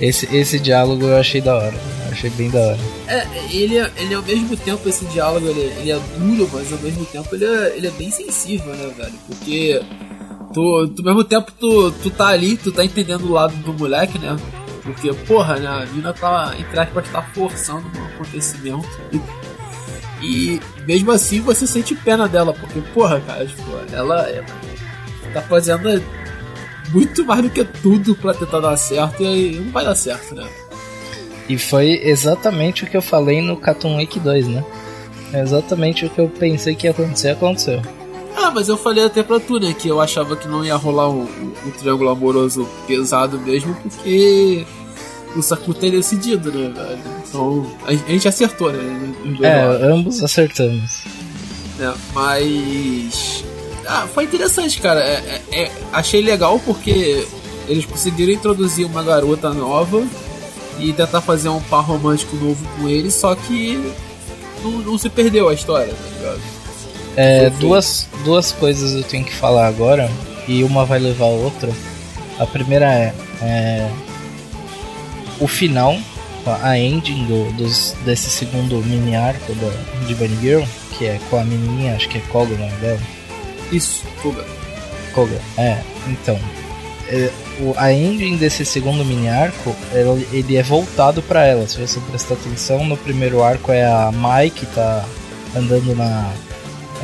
[0.00, 1.74] Esse, esse diálogo eu achei da hora,
[2.10, 2.78] achei bem da hora.
[3.06, 6.78] É, ele, é- ele ao mesmo tempo, esse diálogo, ele, ele é duro, mas ao
[6.78, 9.14] mesmo tempo ele é, ele é bem sensível, né, velho?
[9.26, 9.80] Porque
[10.52, 13.72] tu, tu, ao mesmo tempo tu, tu tá ali, tu tá entendendo o lado do
[13.72, 14.36] moleque, né?
[14.84, 18.86] Porque, porra, né, a mina tá, entre aspas, tá forçando um acontecimento.
[20.22, 24.46] E mesmo assim você sente pena dela, porque, porra, cara, tipo, ela, ela
[25.32, 26.02] tá fazendo
[26.90, 30.46] muito mais do que tudo pra tentar dar certo e não vai dar certo, né?
[31.48, 34.64] E foi exatamente o que eu falei no Cartoon Week 2, né?
[35.32, 37.82] É exatamente o que eu pensei que ia acontecer, aconteceu.
[38.36, 41.08] Ah, mas eu falei até pra tu, né, que eu achava que não ia rolar
[41.08, 44.66] um, um, triângulo amoroso pesado mesmo, porque
[45.36, 46.98] o Sakuta é decidido, né, velho?
[47.28, 49.14] Então, a, a gente acertou, né?
[49.24, 49.82] dois lados.
[49.82, 51.04] É, ambos acertamos.
[51.80, 53.44] É, mas.
[53.86, 55.00] Ah, foi interessante, cara.
[55.00, 57.26] É, é- é- achei legal porque
[57.68, 60.02] eles conseguiram introduzir uma garota nova
[60.78, 63.92] e tentar fazer um par romântico novo com ele, só que
[64.62, 66.40] não, não se perdeu a história, tá ligado?
[67.16, 70.10] É, duas, duas coisas eu tenho que falar agora
[70.48, 71.70] e uma vai levar a outra.
[72.38, 73.90] A primeira é, é,
[75.40, 75.96] o final,
[76.62, 80.62] a ending do, dos, desse segundo mini arco da, de Bunny Girl,
[80.98, 83.00] que é com a menininha, acho que é Koga o nome dela.
[83.70, 84.44] Isso, fuga.
[85.14, 86.38] Koga, é, então.
[87.08, 91.66] é, o, a ending desse segundo mini arco, ele, ele é voltado pra ela.
[91.68, 95.04] Se você prestar atenção, no primeiro arco é a Mai que tá
[95.54, 96.32] andando na.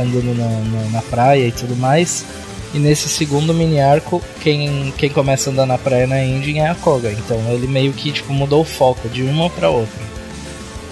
[0.02, 2.24] Andando na, na, na praia e tudo mais.
[2.72, 6.68] E nesse segundo mini arco, quem, quem começa a andar na praia na ending é
[6.68, 7.10] a Koga.
[7.12, 10.00] Então ele meio que tipo, mudou o foco de uma pra outra.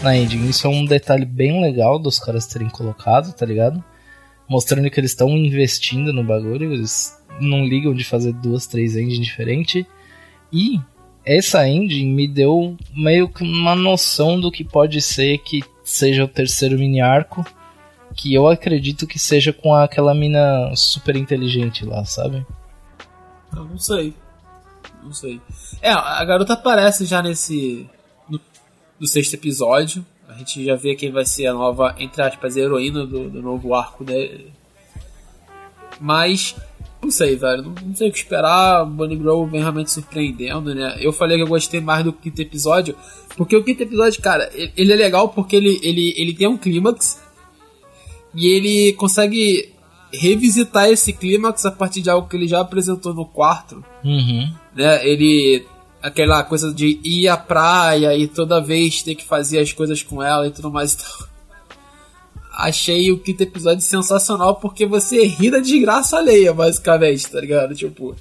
[0.02, 0.48] Na ending.
[0.48, 3.82] Isso é um detalhe bem legal dos caras terem colocado, tá ligado?
[4.48, 9.26] mostrando que eles estão investindo no bagulho, eles não ligam de fazer duas, três engines
[9.26, 9.84] diferentes.
[10.50, 10.80] E
[11.24, 16.28] essa engine me deu meio que uma noção do que pode ser que seja o
[16.28, 17.44] terceiro mini arco,
[18.14, 22.46] que eu acredito que seja com aquela mina super inteligente lá, sabe?
[23.54, 24.14] Eu não sei.
[25.02, 25.40] Não sei.
[25.80, 27.88] É, a garota aparece já nesse.
[28.28, 28.40] No,
[29.00, 30.04] no sexto episódio.
[30.28, 33.74] A gente já vê quem vai ser a nova, entre aspas, heroína do, do novo
[33.74, 34.52] arco dele.
[36.00, 36.54] Mas.
[37.00, 37.62] Não sei, velho.
[37.62, 38.84] Não, não sei o que esperar.
[38.84, 40.98] Bunny Girl vem realmente surpreendendo, né?
[41.00, 42.96] Eu falei que eu gostei mais do quinto episódio.
[43.36, 46.58] Porque o quinto episódio, cara, ele, ele é legal porque ele, ele, ele tem um
[46.58, 47.22] clímax.
[48.38, 49.72] E ele consegue
[50.12, 54.48] revisitar esse clímax a partir de algo que ele já apresentou no quarto Uhum.
[54.76, 55.06] né?
[55.06, 55.66] Ele
[56.00, 60.22] aquela coisa de ir à praia e toda vez ter que fazer as coisas com
[60.22, 61.28] ela e tudo mais e tal.
[62.52, 67.74] Achei o quinto episódio sensacional porque você ri da desgraça alheia, basicamente, tá ligado?
[67.74, 68.14] Tipo,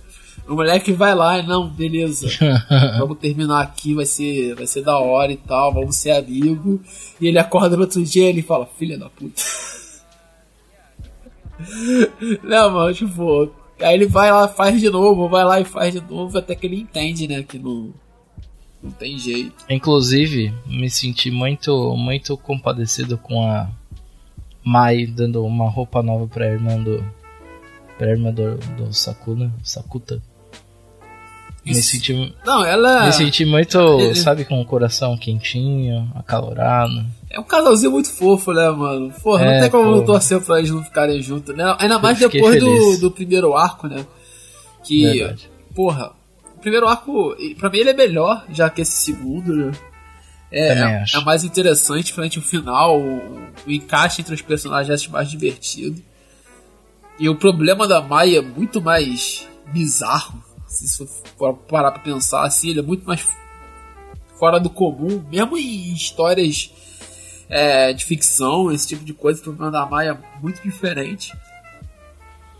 [0.48, 2.28] o moleque vai lá e não, beleza.
[3.00, 6.82] Vamos terminar aqui, vai ser, vai ser da hora e tal, vamos ser amigo.
[7.22, 9.42] E ele acorda no outro dia e ele fala, filha da puta.
[12.44, 16.02] Não, mano, tipo, aí ele vai lá, faz de novo, vai lá e faz de
[16.02, 17.94] novo, até que ele entende, né, que não,
[18.82, 19.54] não tem jeito.
[19.70, 23.70] Inclusive, me senti muito, muito compadecido com a
[24.64, 27.02] Mai dando uma roupa nova pra irmã do.
[27.98, 30.22] pra irmã do, do Sakuna, Sakuta.
[31.66, 31.92] Me Isso.
[31.92, 37.06] senti, Não, ela me senti muito, Ele- sabe, com o coração quentinho, acalorado.
[37.38, 39.14] É um casalzinho muito fofo, né, mano?
[39.22, 41.76] Porra, É, não tem como não torcer pra eles não ficarem juntos, né?
[41.78, 44.04] Ainda mais depois do, do primeiro arco, né?
[44.84, 45.50] Que, Verdade.
[45.76, 46.14] porra,
[46.56, 49.72] o primeiro arco, pra mim ele é melhor, já que esse segundo, né?
[50.52, 53.18] É, é, é mais interessante, frente o final, o,
[53.68, 56.02] o encaixe entre os personagens acho mais divertido.
[57.20, 60.44] E o problema da Maia é muito mais bizarro.
[60.66, 61.06] Se
[61.38, 63.24] for parar pra pensar assim, ele é muito mais
[64.40, 66.72] fora do comum, mesmo em histórias
[67.50, 71.34] é, de ficção, esse tipo de coisa, o problema da Maia é muito diferente.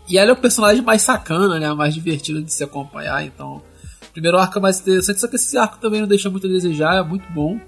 [0.08, 1.72] E ela é o personagem mais sacana, né?
[1.74, 3.62] Mais divertido de se acompanhar, então.
[4.08, 6.50] O primeiro arco é mais interessante, só que esse arco também não deixa muito a
[6.50, 7.60] desejar, é muito bom.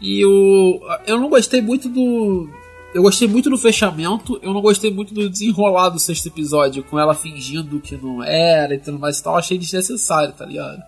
[0.00, 0.80] E o.
[1.06, 2.48] Eu não gostei muito do.
[2.94, 6.98] Eu gostei muito do fechamento, eu não gostei muito do desenrolar do sexto episódio, com
[6.98, 9.36] ela fingindo que não era e tudo mais e tal.
[9.36, 10.80] Achei desnecessário, tá ligado?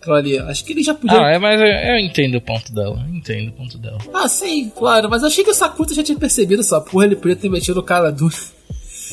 [0.00, 0.38] Aquilo ali.
[0.38, 1.20] Acho que ele já podia.
[1.20, 3.98] Ah, é, mas eu, eu entendo o ponto dela, entendo o ponto dela.
[4.14, 7.36] Ah, sim, claro, mas achei que o Sakuta já tinha percebido essa porra, ele podia
[7.36, 8.36] ter metido o cara duro.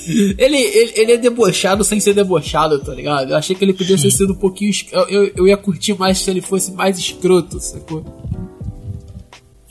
[0.08, 3.32] Ele, ele, ele é debochado sem ser debochado, tá ligado?
[3.32, 4.72] Eu achei que ele podia ter sido um pouquinho.
[4.92, 8.06] Eu, eu, ia curtir mais se ele fosse mais escroto, sacou?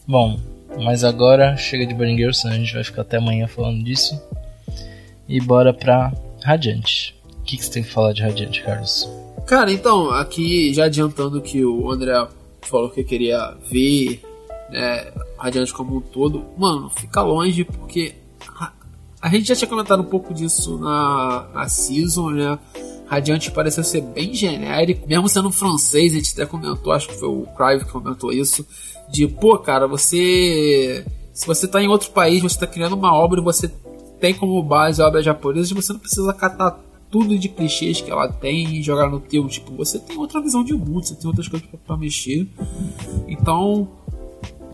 [0.09, 0.40] Bom,
[0.83, 4.20] mas agora chega de Burning Girl, senão a gente vai ficar até amanhã falando disso.
[5.29, 7.14] E bora pra Radiante.
[7.40, 9.09] O que, que você tem que falar de Radiante, Carlos?
[9.46, 12.26] Cara, então, aqui já adiantando que o André
[12.62, 14.22] falou que queria ver
[14.70, 18.14] né, Radiante como um todo, mano, fica longe porque
[18.59, 18.72] a,
[19.20, 22.59] a gente já tinha comentado um pouco disso na, na Season, né?
[23.07, 27.28] Radiante pareceu ser bem genérico, mesmo sendo francês, a gente até comentou, acho que foi
[27.28, 28.66] o Crive que comentou isso,
[29.11, 31.04] de pô, cara, você.
[31.33, 33.68] Se você tá em outro país, você tá criando uma obra e você
[34.20, 36.80] tem como base a obra japonesa, você não precisa catar
[37.14, 39.46] tudo de clichês que ela tem e jogar no teu.
[39.46, 42.44] Tipo, você tem outra visão de mundo, você tem outras coisas pra, pra mexer.
[43.29, 43.88] Então,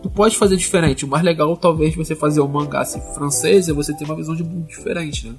[0.01, 1.05] tu pode fazer diferente.
[1.05, 4.35] O mais legal, talvez, você fazer o mangá assim, francês e você ter uma visão
[4.35, 5.35] de mundo diferente, né?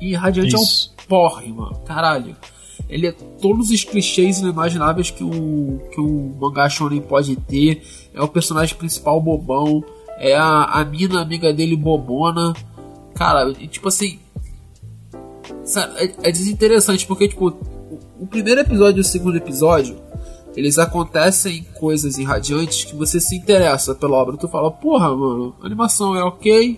[0.00, 0.94] E Radiante Isso.
[0.96, 1.80] é um porre, mano.
[1.84, 2.36] Caralho.
[2.88, 7.82] Ele é todos os clichês inimagináveis que o, que o mangá shonen pode ter.
[8.14, 9.84] É o personagem principal bobão.
[10.16, 12.54] É a, a mina amiga dele bobona.
[13.16, 14.20] Cara, e, tipo assim.
[15.64, 19.96] Sabe, É, é desinteressante porque, tipo, o, o primeiro episódio e o segundo episódio
[20.56, 24.38] eles acontecem coisas irradiantes que você se interessa pela obra.
[24.38, 26.76] Tu fala, porra, mano, a animação é ok.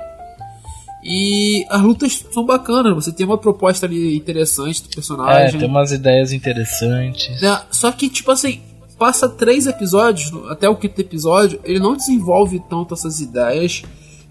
[1.05, 5.61] E as lutas são bacanas, você tem uma proposta ali interessante do É, personagem.
[5.61, 7.41] tem umas ideias interessantes.
[7.41, 7.61] né?
[7.71, 8.61] Só que, tipo assim,
[8.99, 13.83] passa três episódios, até o quinto episódio, ele não desenvolve tanto essas ideias.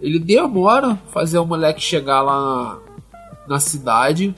[0.01, 2.77] Ele demora fazer o moleque chegar lá
[3.47, 4.35] na cidade.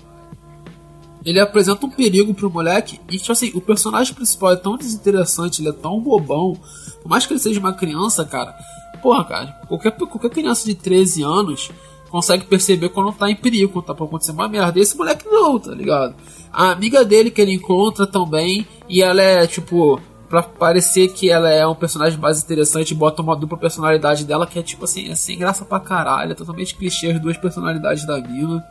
[1.26, 3.00] Ele apresenta um perigo pro moleque.
[3.10, 6.58] E, tipo assim, o personagem principal é tão desinteressante, ele é tão bobão.
[7.02, 8.56] Por mais que ele seja uma criança, cara.
[9.02, 11.72] Porra, cara, qualquer, qualquer criança de 13 anos
[12.10, 14.80] consegue perceber quando tá em perigo, quando tá pra acontecer uma merda.
[14.80, 16.16] Esse moleque não, tá ligado?
[16.52, 21.50] A amiga dele que ele encontra também, e ela é, tipo, pra parecer que ela
[21.50, 25.16] é um personagem mais interessante, bota uma dupla personalidade dela que é, tipo assim, é
[25.16, 28.66] sem graça pra caralho, é totalmente clichê as duas personalidades da mina,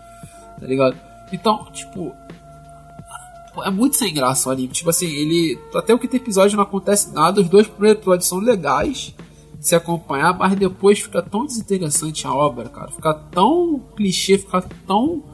[0.61, 0.97] tá ligado?
[1.33, 2.15] Então, tipo,
[3.65, 4.69] É muito sem graça o anime.
[4.69, 5.59] Tipo assim, ele.
[5.75, 7.41] Até o quinto episódio não acontece nada.
[7.41, 9.13] Os dois primeiros episódios são legais
[9.59, 12.89] de se acompanhar, mas depois fica tão desinteressante a obra, cara.
[12.93, 15.25] Fica tão clichê, fica tão.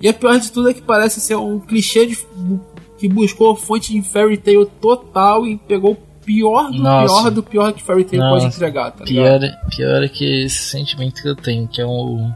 [0.00, 2.26] E a pior de tudo é que parece ser um clichê de-
[2.96, 7.04] que buscou a fonte de Fairy Tail total e pegou o pior do Nossa.
[7.22, 9.40] pior do pior que Fairy Tail pode entregar, tá ligado?
[9.40, 12.32] Pior, pior é que esse sentimento que eu tenho, que é um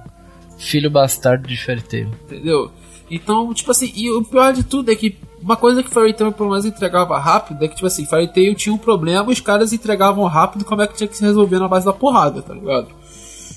[0.58, 2.08] filho bastardo de Fairy Tail.
[2.24, 2.70] Entendeu?
[3.10, 6.32] Então, tipo assim, e o pior de tudo é que uma coisa que Fairy Tail
[6.32, 9.72] pelo menos entregava rápido é que, tipo assim, Fairy Tail tinha um problema, os caras
[9.72, 12.88] entregavam rápido como é que tinha que se resolver na base da porrada, tá ligado?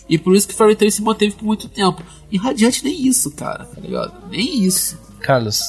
[0.08, 2.02] E por isso que Fairy Tail se manteve por muito tempo.
[2.32, 4.14] E Radiante nem isso, cara, tá ligado?
[4.30, 4.98] Nem isso.
[5.20, 5.62] Carlos,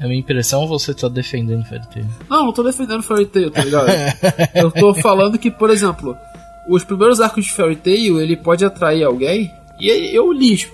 [0.00, 2.06] a minha impressão é você tá defendendo Fairy Tail.
[2.28, 3.88] Não, não tô defendendo Fairy Tail, tá ligado?
[4.54, 6.16] Eu tô falando que, por exemplo,
[6.68, 9.52] os primeiros arcos de Fairy Tail, ele pode atrair alguém,
[9.88, 10.66] e eu li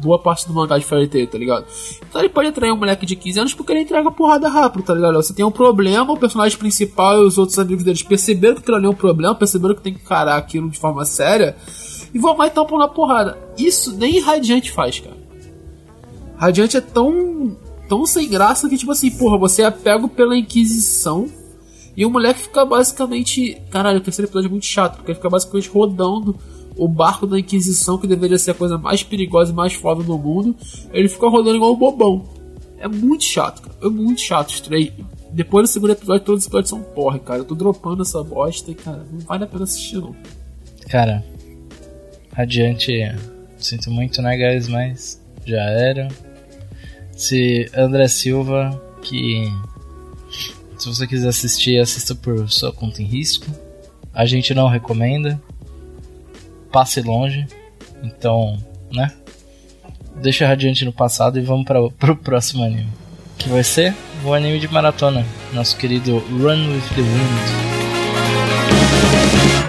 [0.00, 1.66] boa parte do mangá de Fairy tá ligado?
[2.08, 4.94] Então ele pode atrair um moleque de 15 anos porque ele entrega porrada rápido, tá
[4.94, 5.14] ligado?
[5.14, 8.76] Você tem um problema, o personagem principal e os outros amigos deles perceberam que aquilo
[8.76, 11.56] ali é um problema, perceberam que tem que encarar aquilo de forma séria,
[12.12, 13.38] e vão lá e na porrada.
[13.56, 15.16] Isso nem Radiante faz, cara.
[16.36, 17.56] Radiante é tão,
[17.88, 21.28] tão sem graça que, tipo assim, porra, você é pego pela Inquisição
[21.96, 23.60] e o moleque fica basicamente.
[23.70, 26.36] Caralho, o terceiro episódio é muito chato, porque ele fica basicamente rodando
[26.80, 30.16] o barco da Inquisição, que deveria ser a coisa mais perigosa e mais foda do
[30.16, 30.56] mundo.
[30.90, 32.24] Ele fica rodando igual um bobão.
[32.78, 33.76] É muito chato, cara.
[33.82, 34.48] É muito chato.
[34.48, 34.90] os.
[35.30, 37.40] Depois do segundo episódio, todos os episódios são porra, cara.
[37.40, 40.16] Eu tô dropando essa bosta e, cara, não vale a pena assistir, não.
[40.88, 41.22] Cara,
[42.32, 43.14] Radiante,
[43.58, 44.66] sinto muito, né, guys?
[44.66, 46.08] Mas já era.
[47.12, 49.44] Se André Silva, que
[50.78, 53.46] se você quiser assistir, assista por sua conta em risco.
[54.14, 55.38] A gente não recomenda
[56.71, 57.45] Passe longe.
[58.03, 58.57] Então,
[58.91, 59.11] né?
[60.15, 62.87] Deixa Radiante no passado e vamos para pro próximo anime.
[63.37, 65.25] Que vai ser o anime de maratona.
[65.53, 67.75] Nosso querido Run with the Wind.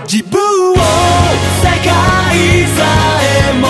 [0.07, 0.40] 自分
[0.72, 2.85] を世界さ
[3.51, 3.66] えも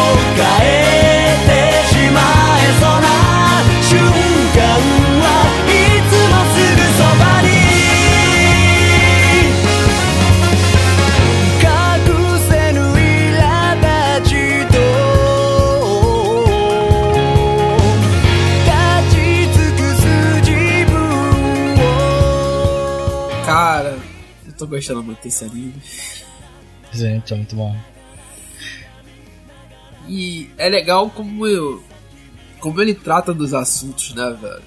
[25.46, 25.82] Anime.
[26.92, 27.76] Gente, é muito bom.
[30.08, 31.84] E é legal como eu,
[32.60, 34.64] como ele trata dos assuntos, né, velho?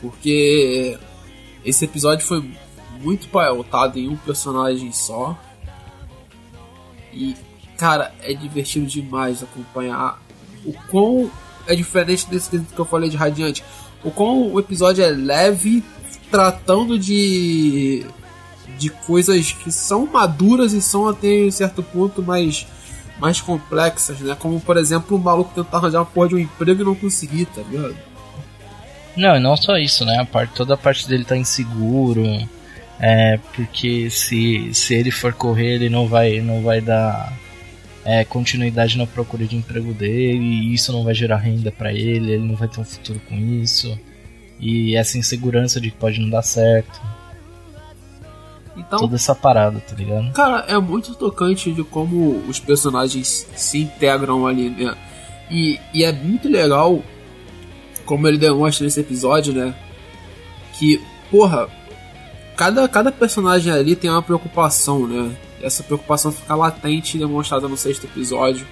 [0.00, 0.98] Porque
[1.64, 2.50] esse episódio foi
[3.00, 5.38] muito pautado em um personagem só.
[7.12, 7.36] E,
[7.76, 10.22] cara, é divertido demais acompanhar
[10.64, 11.30] o quão
[11.66, 13.64] é diferente desse que eu falei de Radiante.
[14.02, 15.84] O quão o episódio é leve,
[16.30, 18.06] tratando de
[18.80, 22.66] de coisas que são maduras e são até um certo ponto mais
[23.20, 24.34] mais complexas, né?
[24.38, 27.44] Como por exemplo o maluco tentar arranjar uma porra de um emprego e não conseguir,
[27.44, 27.94] tá ligado?
[29.14, 30.18] Não, e não só isso, né?
[30.18, 32.24] A parte, toda a parte dele tá inseguro.
[32.98, 37.32] É, porque se, se ele for correr, ele não vai, não vai dar
[38.04, 42.32] é, continuidade na procura de emprego dele, e isso não vai gerar renda pra ele,
[42.32, 43.98] ele não vai ter um futuro com isso.
[44.58, 47.00] E essa insegurança de que pode não dar certo.
[48.76, 50.32] Então, toda essa parada, tá ligado?
[50.32, 54.96] Cara, é muito tocante de como os personagens se integram ali, né?
[55.50, 57.02] E, e é muito legal
[58.04, 59.74] como ele demonstra nesse episódio, né?
[60.74, 61.00] Que,
[61.30, 61.68] porra,
[62.56, 65.36] cada, cada personagem ali tem uma preocupação, né?
[65.62, 68.66] Essa preocupação fica latente e demonstrada no sexto episódio.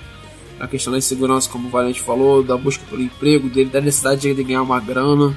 [0.59, 4.23] A questão da insegurança, como o Valente falou, da busca pelo emprego, dele, da necessidade
[4.23, 5.37] de ele ganhar uma grana.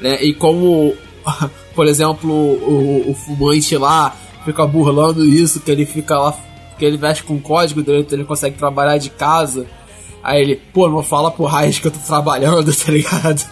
[0.00, 0.22] Né?
[0.22, 0.96] E como,
[1.74, 4.14] por exemplo, o, o fumante lá
[4.44, 6.34] fica burlando isso, que ele fica lá,
[6.78, 9.66] que ele veste com código dele, então ele consegue trabalhar de casa.
[10.22, 13.44] Aí ele, pô, não fala pro Raiz que eu tô trabalhando, tá ligado?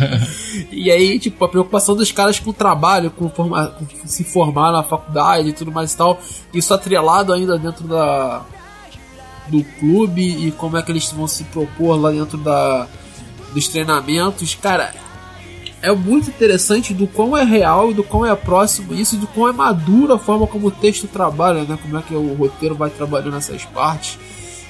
[0.72, 4.72] e aí, tipo, a preocupação dos caras com o trabalho, com, forma, com se formar
[4.72, 6.18] na faculdade e tudo mais e tal,
[6.54, 8.42] isso atrelado ainda dentro da
[9.48, 12.86] do clube e como é que eles vão se propor lá dentro da
[13.54, 14.92] dos treinamentos, cara,
[15.80, 19.26] é muito interessante do quão é real e do quão é próximo isso e do
[19.28, 21.78] quão é madura a forma como o texto trabalha, né?
[21.80, 24.18] Como é que o roteiro vai trabalhando essas partes.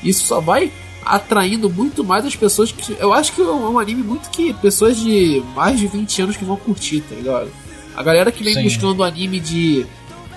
[0.03, 0.71] Isso só vai
[1.05, 2.97] atraindo muito mais as pessoas que.
[2.99, 6.45] Eu acho que é um anime muito que pessoas de mais de 20 anos que
[6.45, 7.51] vão curtir, tá ligado?
[7.97, 8.63] A galera que vem Sim.
[8.65, 9.87] buscando anime de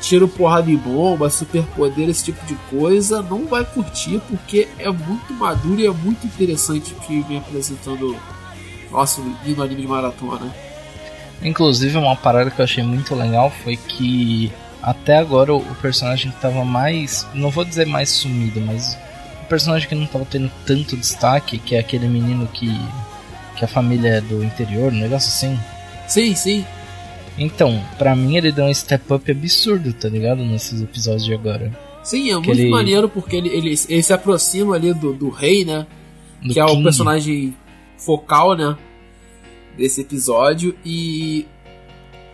[0.02, 5.32] tiro, porrada e bomba, superpoder, esse tipo de coisa, não vai curtir porque é muito
[5.34, 8.18] maduro e é muito interessante o que vem apresentando
[8.92, 10.54] nosso lindo anime de maratona.
[11.44, 16.40] Inclusive, uma parada que eu achei muito legal foi que até agora o, personagem que
[16.40, 17.26] tava mais.
[17.34, 18.98] Não vou dizer mais sumido, mas
[19.44, 22.70] o personagem que não tava tendo tanto destaque, que é aquele menino que.
[23.56, 25.60] que a família é do interior, um negócio assim.
[26.08, 26.66] Sim, sim.
[27.38, 30.44] Então, pra mim ele deu um step up absurdo, tá ligado?
[30.44, 31.72] Nesses episódios de agora.
[32.04, 35.64] Sim, é muito ele- maneiro porque ele, ele, ele se aproxima ali do, do rei,
[35.64, 35.86] né?
[36.42, 36.84] Do que é o King.
[36.84, 37.54] personagem
[38.06, 38.78] focal, né?
[39.78, 40.76] Desse episódio.
[40.86, 41.46] E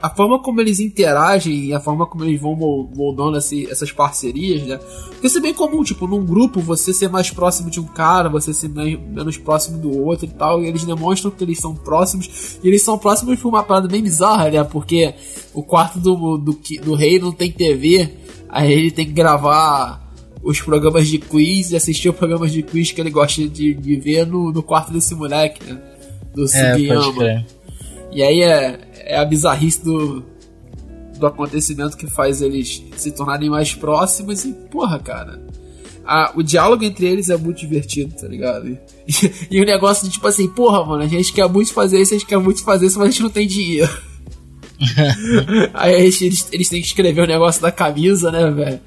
[0.01, 3.91] a forma como eles interagem e a forma como eles vão mol- moldando esse- essas
[3.91, 4.77] parcerias, né?
[4.77, 8.29] Porque isso é bem comum, tipo, num grupo você ser mais próximo de um cara,
[8.29, 11.73] você ser mais- menos próximo do outro e tal, e eles demonstram que eles são
[11.75, 14.63] próximos, e eles são próximos por uma parada bem bizarra, né?
[14.63, 15.15] Porque
[15.53, 18.07] o quarto do, do, do rei não tem TV,
[18.49, 20.06] aí ele tem que gravar
[20.49, 23.95] os programas de quiz e assistir os programas de quiz que ele gosta de, de
[23.97, 25.79] ver no, no quarto desse moleque, né?
[26.33, 27.13] Do É, Sugiyama.
[27.13, 27.45] crer.
[28.11, 30.23] E aí é, é a bizarrice do,
[31.19, 35.41] do acontecimento que faz eles se tornarem mais próximos e, porra, cara.
[36.05, 38.69] a- o diálogo entre eles é muito divertido, tá ligado?
[38.69, 38.77] E,
[39.57, 42.17] e o negócio de tipo assim, porra, mano, a gente quer muito fazer isso, a
[42.17, 43.91] gente quer muito fazer isso, mas a gente não tem dinheiro.
[45.73, 48.79] aí gente- eles, eles têm que escrever o negócio da camisa, né, velho?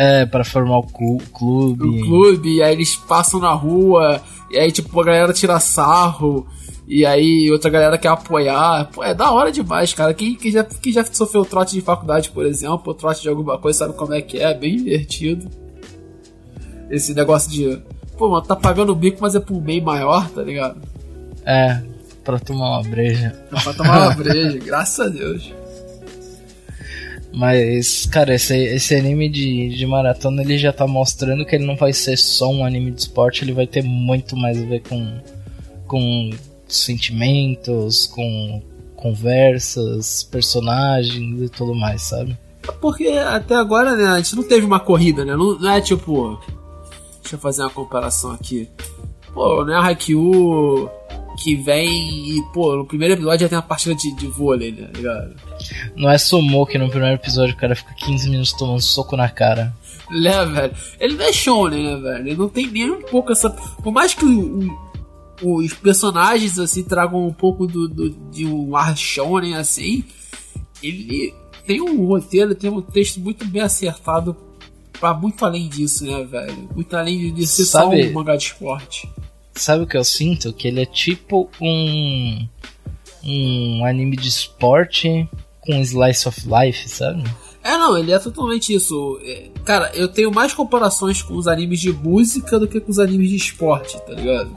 [0.00, 1.84] É, pra formar o clu- clube.
[1.84, 6.46] no clube, e aí eles passam na rua, e aí, tipo, a galera tira sarro,
[6.86, 8.88] e aí outra galera quer apoiar.
[8.92, 10.14] Pô, é da hora demais, cara.
[10.14, 13.58] Quem, quem, já, quem já sofreu trote de faculdade, por exemplo, ou trote de alguma
[13.58, 14.52] coisa, sabe como é que é?
[14.52, 15.48] É bem divertido.
[16.90, 17.82] Esse negócio de.
[18.16, 20.80] Pô, mano, tá pagando o bico, mas é por bem maior, tá ligado?
[21.44, 21.82] É,
[22.24, 23.36] pra tomar uma breja.
[23.50, 25.52] Dá pra tomar uma breja, graças a Deus.
[27.32, 31.76] Mas, cara, esse, esse anime de, de maratona ele já tá mostrando que ele não
[31.76, 35.20] vai ser só um anime de esporte, ele vai ter muito mais a ver com,
[35.86, 36.30] com
[36.66, 38.62] sentimentos, com
[38.96, 42.36] conversas, personagens e tudo mais, sabe?
[42.80, 45.36] Porque até agora, né, a gente não teve uma corrida, né?
[45.36, 46.38] Não, não é tipo.
[47.22, 48.68] Deixa eu fazer uma comparação aqui.
[49.32, 50.90] Pô, é a Haikyuu
[51.42, 54.90] que vem e, pô, no primeiro episódio já tem uma partida de, de vôlei, né?
[54.94, 55.36] Ligado?
[55.96, 59.28] Não é sumô que no primeiro episódio o cara fica 15 minutos tomando soco na
[59.28, 59.74] cara.
[60.10, 60.74] Né, velho?
[60.98, 62.26] Ele não é shonen, né, velho?
[62.28, 63.50] Ele não tem nem um pouco essa.
[63.50, 64.24] Por mais que
[65.42, 70.04] os personagens, assim, tragam um pouco do, do- de um ar shonen, assim,
[70.82, 71.32] ele
[71.66, 74.34] tem um roteiro, tem um texto muito bem acertado
[74.98, 76.68] pra muito além disso, né, velho?
[76.74, 79.08] Muito além de, ser só Sabe- um mangá de esporte.
[79.54, 80.52] Sabe o que eu sinto?
[80.52, 82.48] Que ele é tipo um.
[83.24, 85.28] um anime de esporte
[85.60, 87.24] com slice of life, sabe?
[87.62, 89.18] É, não, ele é totalmente isso.
[89.22, 92.98] É, cara, eu tenho mais comparações com os animes de música do que com os
[92.98, 94.50] animes de esporte, tá ligado?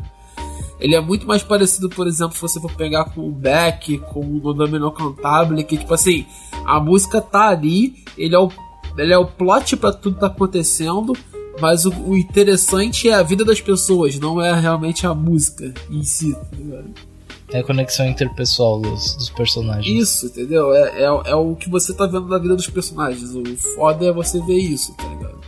[0.80, 4.22] Ele é muito mais parecido, por exemplo, se você for pegar com o Beck, com
[4.22, 6.26] o Nodame no Cantabile, que tipo assim,
[6.66, 8.50] a música tá ali, ele é o,
[8.98, 11.14] ele é o plot pra tudo que tá acontecendo,
[11.60, 16.04] mas o, o interessante é a vida das pessoas, não é realmente a música em
[16.04, 17.11] si, tá ligado?
[17.54, 19.86] É a conexão interpessoal dos, dos personagens.
[19.86, 20.74] Isso, entendeu?
[20.74, 23.36] É, é, é o que você tá vendo da vida dos personagens.
[23.36, 23.44] O
[23.76, 25.40] foda é você ver isso, tá ligado?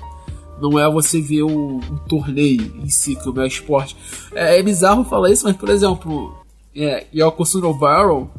[0.62, 3.96] Não é você ver o, o torneio em si, como é o esporte.
[4.34, 6.36] É, é bizarro falar isso, mas por exemplo,
[6.76, 8.30] é, Yoko no Barrel,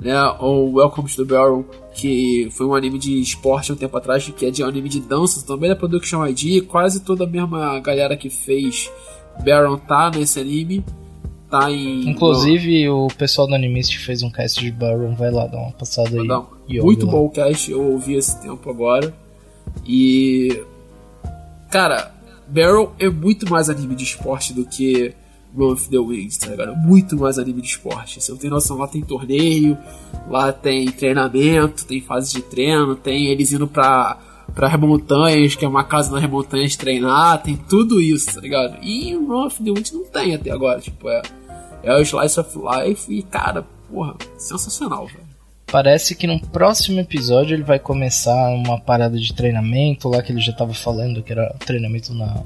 [0.00, 0.18] né?
[0.40, 4.26] Ou Welcome to the Barrel, que foi um anime de esporte há um tempo atrás,
[4.26, 7.78] que é de um anime de dança, também da Production ID, quase toda a mesma
[7.80, 8.90] galera que fez
[9.44, 10.84] Barrel tá nesse anime.
[11.54, 12.10] Tá em.
[12.10, 16.20] Inclusive, o pessoal do Animist fez um cast de Baron, vai lá dar uma passada
[16.20, 16.26] aí.
[16.68, 17.12] E muito lá.
[17.12, 19.14] bom o cast, eu ouvi esse tempo agora.
[19.86, 20.64] E.
[21.70, 22.12] Cara,
[22.48, 25.14] Barrel é muito mais anime de esporte do que
[25.56, 26.74] Run of the Wings, tá ligado?
[26.74, 28.20] Muito mais anime de esporte.
[28.20, 29.78] Você não tem noção, lá tem torneio,
[30.28, 34.18] lá tem treinamento, tem fase de treino, tem eles indo pra,
[34.56, 38.76] pra montanhas, que é uma casa nas montanhas treinar, tem tudo isso, tá ligado?
[38.82, 41.22] E Run of the Wings não tem até agora, tipo, é,
[41.84, 45.34] é o Slice of Life e, cara, porra, sensacional, velho.
[45.66, 50.40] Parece que no próximo episódio ele vai começar uma parada de treinamento lá que ele
[50.40, 52.42] já tava falando, que era treinamento na,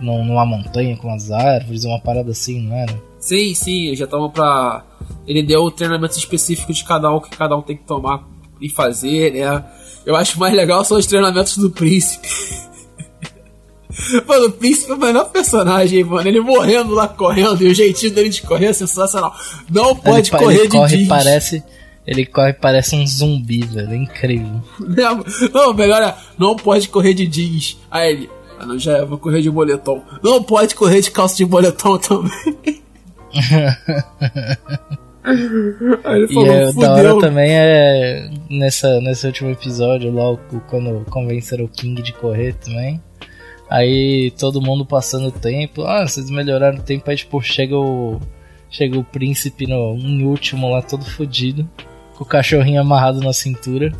[0.00, 3.02] num- numa montanha com as árvores, uma parada assim, não era?
[3.18, 4.84] Sim, sim, já estavam pra.
[5.26, 8.24] Ele deu o treinamento específico de cada um que cada um tem que tomar
[8.60, 9.64] e fazer, né?
[10.06, 12.28] Eu acho mais legal são os treinamentos do príncipe.
[14.26, 16.28] Mano, o príncipe é o melhor personagem, mano.
[16.28, 19.34] Ele morrendo lá correndo e o jeitinho dele de correr é sensacional.
[19.70, 21.08] Não pode ele, correr ele de corre, jeans.
[21.08, 21.62] parece
[22.06, 24.60] Ele corre parece um zumbi, velho, é incrível.
[24.80, 27.78] Não, não, melhor é, não pode correr de jeans.
[27.90, 30.02] Aí ele, ah não, já vou correr de moletom.
[30.22, 32.82] Não pode correr de calça de moletom também.
[36.04, 40.38] Aí ele E falou, é, da hora também é nessa, nesse último episódio lá, o-
[40.68, 43.00] quando convenceram o King de correr também.
[43.68, 48.20] Aí todo mundo passando o tempo, ah, vocês melhoraram o tempo, aí tipo, chega o.
[48.68, 51.68] Chega o príncipe no, em último lá, todo fudido,
[52.16, 53.92] com o cachorrinho amarrado na cintura.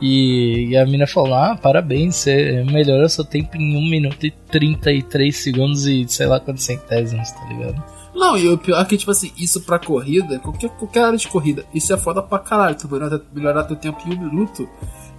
[0.00, 4.30] E, e a mina falou, ah, parabéns, você melhorou seu tempo em 1 minuto e
[4.30, 7.82] 33 segundos e sei lá quantos centésimos, tá ligado?
[8.14, 11.26] Não, e o pior é que, tipo assim, isso pra corrida, qualquer, qualquer área de
[11.26, 12.76] corrida, isso é foda pra caralho.
[12.76, 14.68] Tu melhorar, melhorar teu tempo em um minuto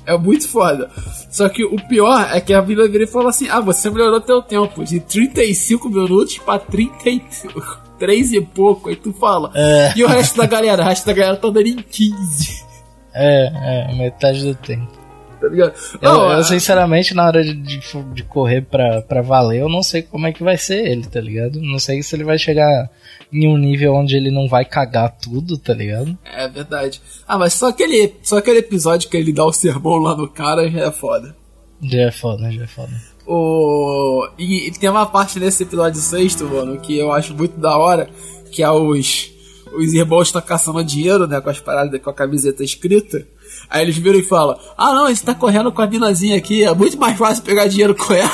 [0.06, 0.90] é muito foda.
[1.30, 4.22] Só que o pior é que a mina vira e fala assim: ah, você melhorou
[4.22, 8.90] teu tempo de 35 minutos pra 33 e pouco.
[8.90, 9.52] Aí tu fala.
[9.56, 9.94] É.
[9.96, 10.84] E o resto da galera?
[10.84, 12.66] O resto da galera tá dando em 15.
[13.14, 15.05] É, é, metade do tempo.
[15.40, 15.74] Tá ligado?
[16.02, 17.80] Eu, Não, eu, a- sinceramente, na hora de, de,
[18.14, 21.20] de correr pra, pra valer, eu não sei como é que vai ser ele, tá
[21.22, 21.62] ligado?
[21.62, 22.90] Não sei se ele vai chegar
[23.32, 26.18] em um nível onde ele não vai cagar tudo, tá ligado?
[26.24, 27.02] É verdade.
[27.28, 30.70] Ah, mas só aquele, só aquele episódio que ele dá o sermão lá no cara
[30.70, 31.36] já é foda.
[31.82, 32.94] Já é foda, já é foda.
[33.28, 34.28] O...
[34.38, 38.10] E, e tem uma parte nesse episódio sexto, mano, que eu acho muito da hora,
[38.52, 39.32] que é os.
[39.78, 41.42] Os irmãos estão caçando dinheiro, né?
[41.42, 43.28] Com as paradas, com a camiseta escrita.
[43.70, 46.74] Aí eles viram e falam: Ah, não, você tá correndo com a minazinha aqui, é
[46.74, 48.32] muito mais fácil pegar dinheiro com ela.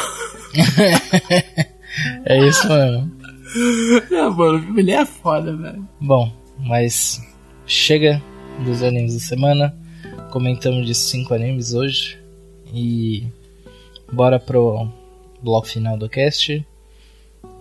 [2.26, 3.12] É isso mesmo.
[4.16, 5.88] é, mano, ele é foda, velho.
[6.00, 7.22] Bom, mas
[7.66, 8.22] chega
[8.64, 9.76] dos animes da semana.
[10.32, 12.18] Comentamos de cinco animes hoje.
[12.74, 13.28] E
[14.12, 14.88] bora pro
[15.42, 16.66] bloco final do cast.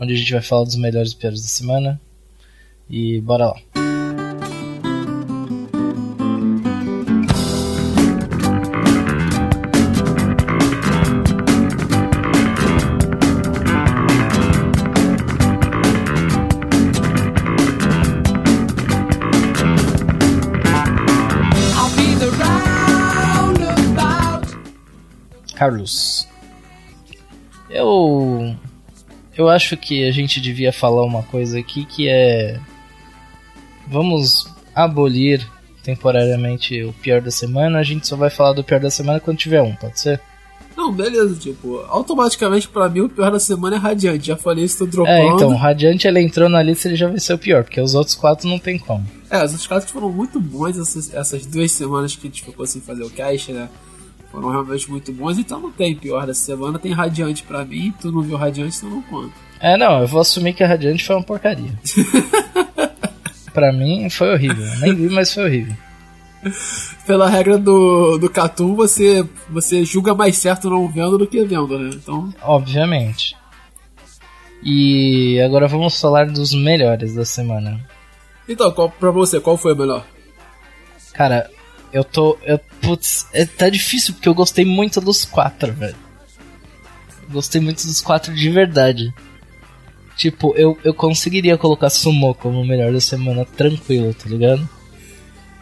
[0.01, 2.01] Onde a gente vai falar dos melhores e piores da semana.
[2.89, 3.57] E bora lá.
[25.61, 26.27] Carlos.
[27.69, 28.57] Eu.
[29.37, 32.59] Eu acho que a gente devia falar uma coisa aqui que é.
[33.87, 35.47] Vamos abolir
[35.83, 37.79] temporariamente o pior da semana.
[37.79, 40.19] A gente só vai falar do pior da semana quando tiver um, pode ser?
[40.75, 44.29] Não, beleza, tipo, automaticamente pra mim o pior da semana é Radiante.
[44.29, 45.15] Já falei isso, tô dropando.
[45.15, 47.83] É, então, o Radiante ele entrou na lista ele já vai ser o pior, porque
[47.83, 49.07] os outros quatro não tem como.
[49.29, 52.67] É, os outros casos foram muito bons essas, essas duas semanas que a gente ficou
[52.67, 53.69] sem fazer o cast, né?
[54.31, 58.13] Foram realmente muito bons, então não tem pior dessa semana, tem Radiante pra mim, tu
[58.13, 59.35] não viu Radiante, então não conta.
[59.59, 61.73] É, não, eu vou assumir que a Radiante foi uma porcaria.
[63.53, 64.65] pra mim foi horrível.
[64.81, 65.77] Nem vi, mas foi horrível.
[67.07, 71.79] Pela regra do, do Catum, você, você julga mais certo não vendo do que vendo,
[71.79, 71.91] né?
[71.93, 73.37] Então, Obviamente.
[74.63, 77.81] E agora vamos falar dos melhores da semana.
[78.49, 80.07] então qual, pra você, qual foi o melhor?
[81.13, 81.51] Cara,
[81.93, 82.37] eu tô.
[82.45, 85.97] Eu, putz, é, tá difícil porque eu gostei muito dos quatro, velho.
[87.31, 89.13] Gostei muito dos quatro de verdade.
[90.17, 94.69] Tipo, eu, eu conseguiria colocar Sumo como o melhor da semana tranquilo, tá ligado?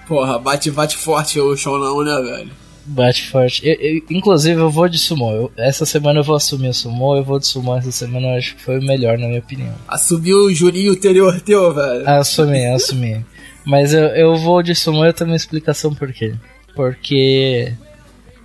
[0.07, 2.51] Porra, bate, bate forte o Shonão, né, velho?
[2.87, 3.61] Bate forte.
[3.69, 5.31] Eu- eu- inclusive, eu vou de Sumo.
[5.31, 7.15] Eu- essa semana eu vou assumir o Sumo.
[7.15, 8.29] Eu vou de Sumo essa semana.
[8.29, 9.75] Eu acho que foi o melhor, na minha opinião.
[9.87, 12.09] Assumiu o Juninho anterior teu, velho.
[12.09, 13.25] Assumi, assumi.
[13.69, 16.35] Mas eu, eu vou de Sumo eu tenho uma explicação por quê.
[16.75, 17.73] Porque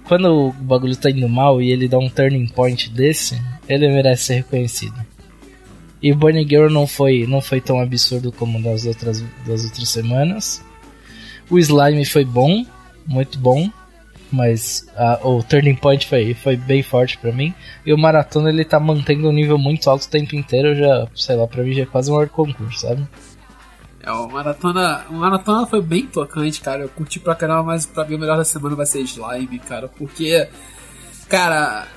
[0.04, 4.24] quando o bagulho tá indo mal e ele dá um turning point desse, ele merece
[4.26, 4.96] ser reconhecido.
[6.02, 9.88] E o Bunny Girl não foi, não foi tão absurdo como das outras, das outras
[9.88, 10.62] semanas.
[11.50, 12.66] O Slime foi bom,
[13.08, 13.70] muito bom,
[14.30, 17.54] mas a- o turning point foi, foi bem forte pra mim.
[17.86, 21.38] E o Maratona ele tá mantendo um nível muito alto o tempo inteiro, já, sei
[21.38, 23.08] lá, pra mim já é quase um hora concurso, sabe?
[24.04, 26.82] É, o maratona, o maratona foi bem tocante, cara.
[26.82, 29.88] Eu curti pra caramba, mas pra mim o melhor da semana vai ser Slime, cara.
[29.88, 30.50] Porque,
[31.30, 31.88] cara,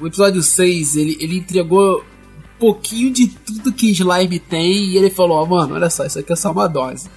[0.00, 5.10] o episódio 6 ele, ele entregou um pouquinho de tudo que Slime tem e ele
[5.10, 7.08] falou: Ó, mano, olha só, isso aqui é só uma dose.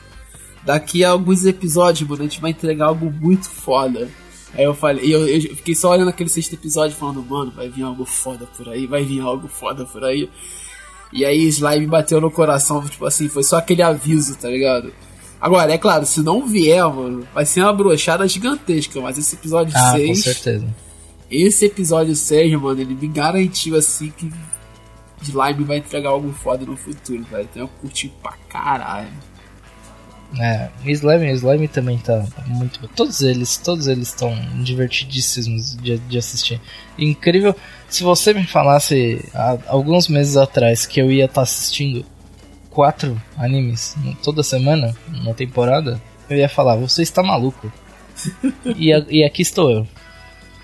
[0.64, 4.08] Daqui a alguns episódios, mano, a gente vai entregar algo muito foda.
[4.54, 7.84] Aí eu falei, eu, eu fiquei só olhando aquele sexto episódio falando, mano, vai vir
[7.84, 10.30] algo foda por aí, vai vir algo foda por aí.
[11.14, 14.94] E aí Slime bateu no coração, tipo assim, foi só aquele aviso, tá ligado?
[15.40, 19.74] Agora, é claro, se não vier, mano, vai ser uma brochada gigantesca, mas esse episódio
[19.76, 20.24] Ah, com 6.
[20.24, 20.68] certeza.
[21.30, 24.32] Esse episódio 6, mano, ele me garantiu assim que
[25.22, 27.48] Slime vai entregar algo foda no futuro, velho.
[27.52, 29.08] Então eu curti pra caralho.
[30.40, 32.88] É, o Slime, o Slime também tá muito bom.
[32.96, 36.60] Todos eles, todos eles estão divertidíssimos de, de assistir.
[36.98, 37.56] Incrível.
[37.88, 42.06] Se você me falasse há alguns meses atrás que eu ia estar assistindo
[42.70, 47.72] quatro animes toda semana, na temporada, eu ia falar, você está maluco.
[48.76, 49.88] e, a- e aqui estou eu.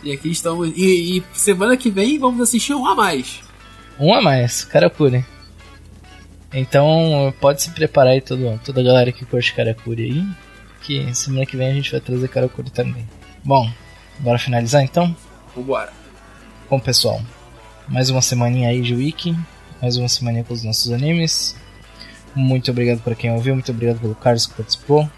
[0.03, 0.73] E aqui estamos.
[0.75, 3.39] E, e semana que vem vamos assistir um a mais.
[3.97, 5.23] Um a mais, Karakuri.
[6.53, 10.27] Então pode se preparar aí todo, toda a galera que curte Karakuri aí.
[10.81, 13.07] Que semana que vem a gente vai trazer Karakuri também.
[13.43, 13.69] Bom,
[14.19, 15.15] bora finalizar então?
[15.55, 15.91] Vambora.
[16.69, 17.21] Bom pessoal,
[17.87, 19.35] mais uma semaninha aí de Wiki,
[19.81, 21.55] mais uma semaninha com os nossos animes.
[22.35, 25.09] Muito obrigado para quem ouviu, muito obrigado pelo Carlos que participou.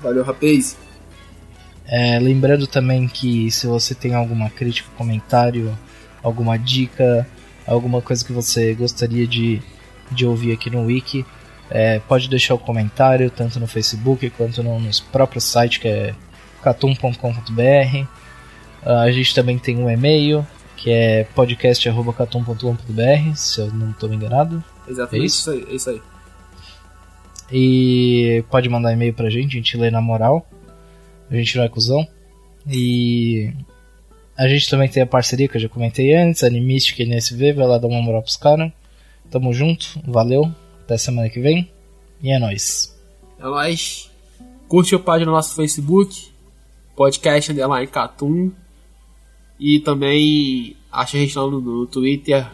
[0.00, 0.76] Valeu, rapaz.
[1.86, 5.76] É, lembrando também que se você tem alguma crítica, comentário,
[6.22, 7.26] alguma dica,
[7.66, 9.62] alguma coisa que você gostaria de,
[10.10, 11.24] de ouvir aqui no Wiki,
[11.70, 16.14] é, pode deixar o comentário tanto no Facebook quanto no, no próprio site que é
[16.62, 18.06] catum.com.br.
[18.84, 20.46] Ah, a gente também tem um e-mail
[20.76, 24.62] que é podcast.catum.com.br, se eu não estou enganado.
[24.86, 25.38] Exatamente É isso?
[25.38, 25.50] isso?
[25.50, 26.02] aí, é isso aí.
[27.50, 30.46] E pode mandar e-mail pra gente, a gente lê na moral.
[31.30, 32.06] A gente não é cuzão.
[32.68, 33.52] E
[34.36, 37.66] a gente também tem a parceria que eu já comentei antes, Animistic e NSV, vai
[37.66, 38.70] lá dar uma moral pros caras.
[39.30, 40.50] Tamo junto, valeu,
[40.82, 41.70] até semana que vem.
[42.22, 42.96] E é nóis.
[43.38, 44.10] É nóis.
[44.68, 46.28] Curte a página no nosso Facebook,
[46.94, 48.50] podcast underline Catum.
[49.58, 52.46] E também acha a gente lá no, no Twitter,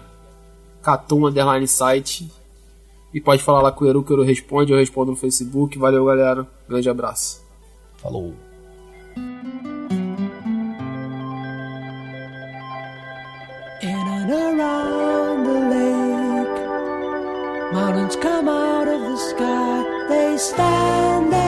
[0.83, 2.31] Catum underline site.
[3.15, 5.79] E pode falar lá com o Eru que o Eru responde, eu respondo no Facebook.
[5.79, 6.47] Valeu, galera.
[6.69, 7.43] Grande abraço.
[7.97, 8.35] Falou.
[13.85, 14.92] And
[17.73, 20.07] mountains come out of the sky.
[20.09, 21.43] They stand there.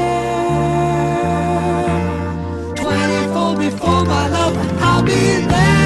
[2.76, 5.12] 24 before my love, I'll be
[5.46, 5.83] there.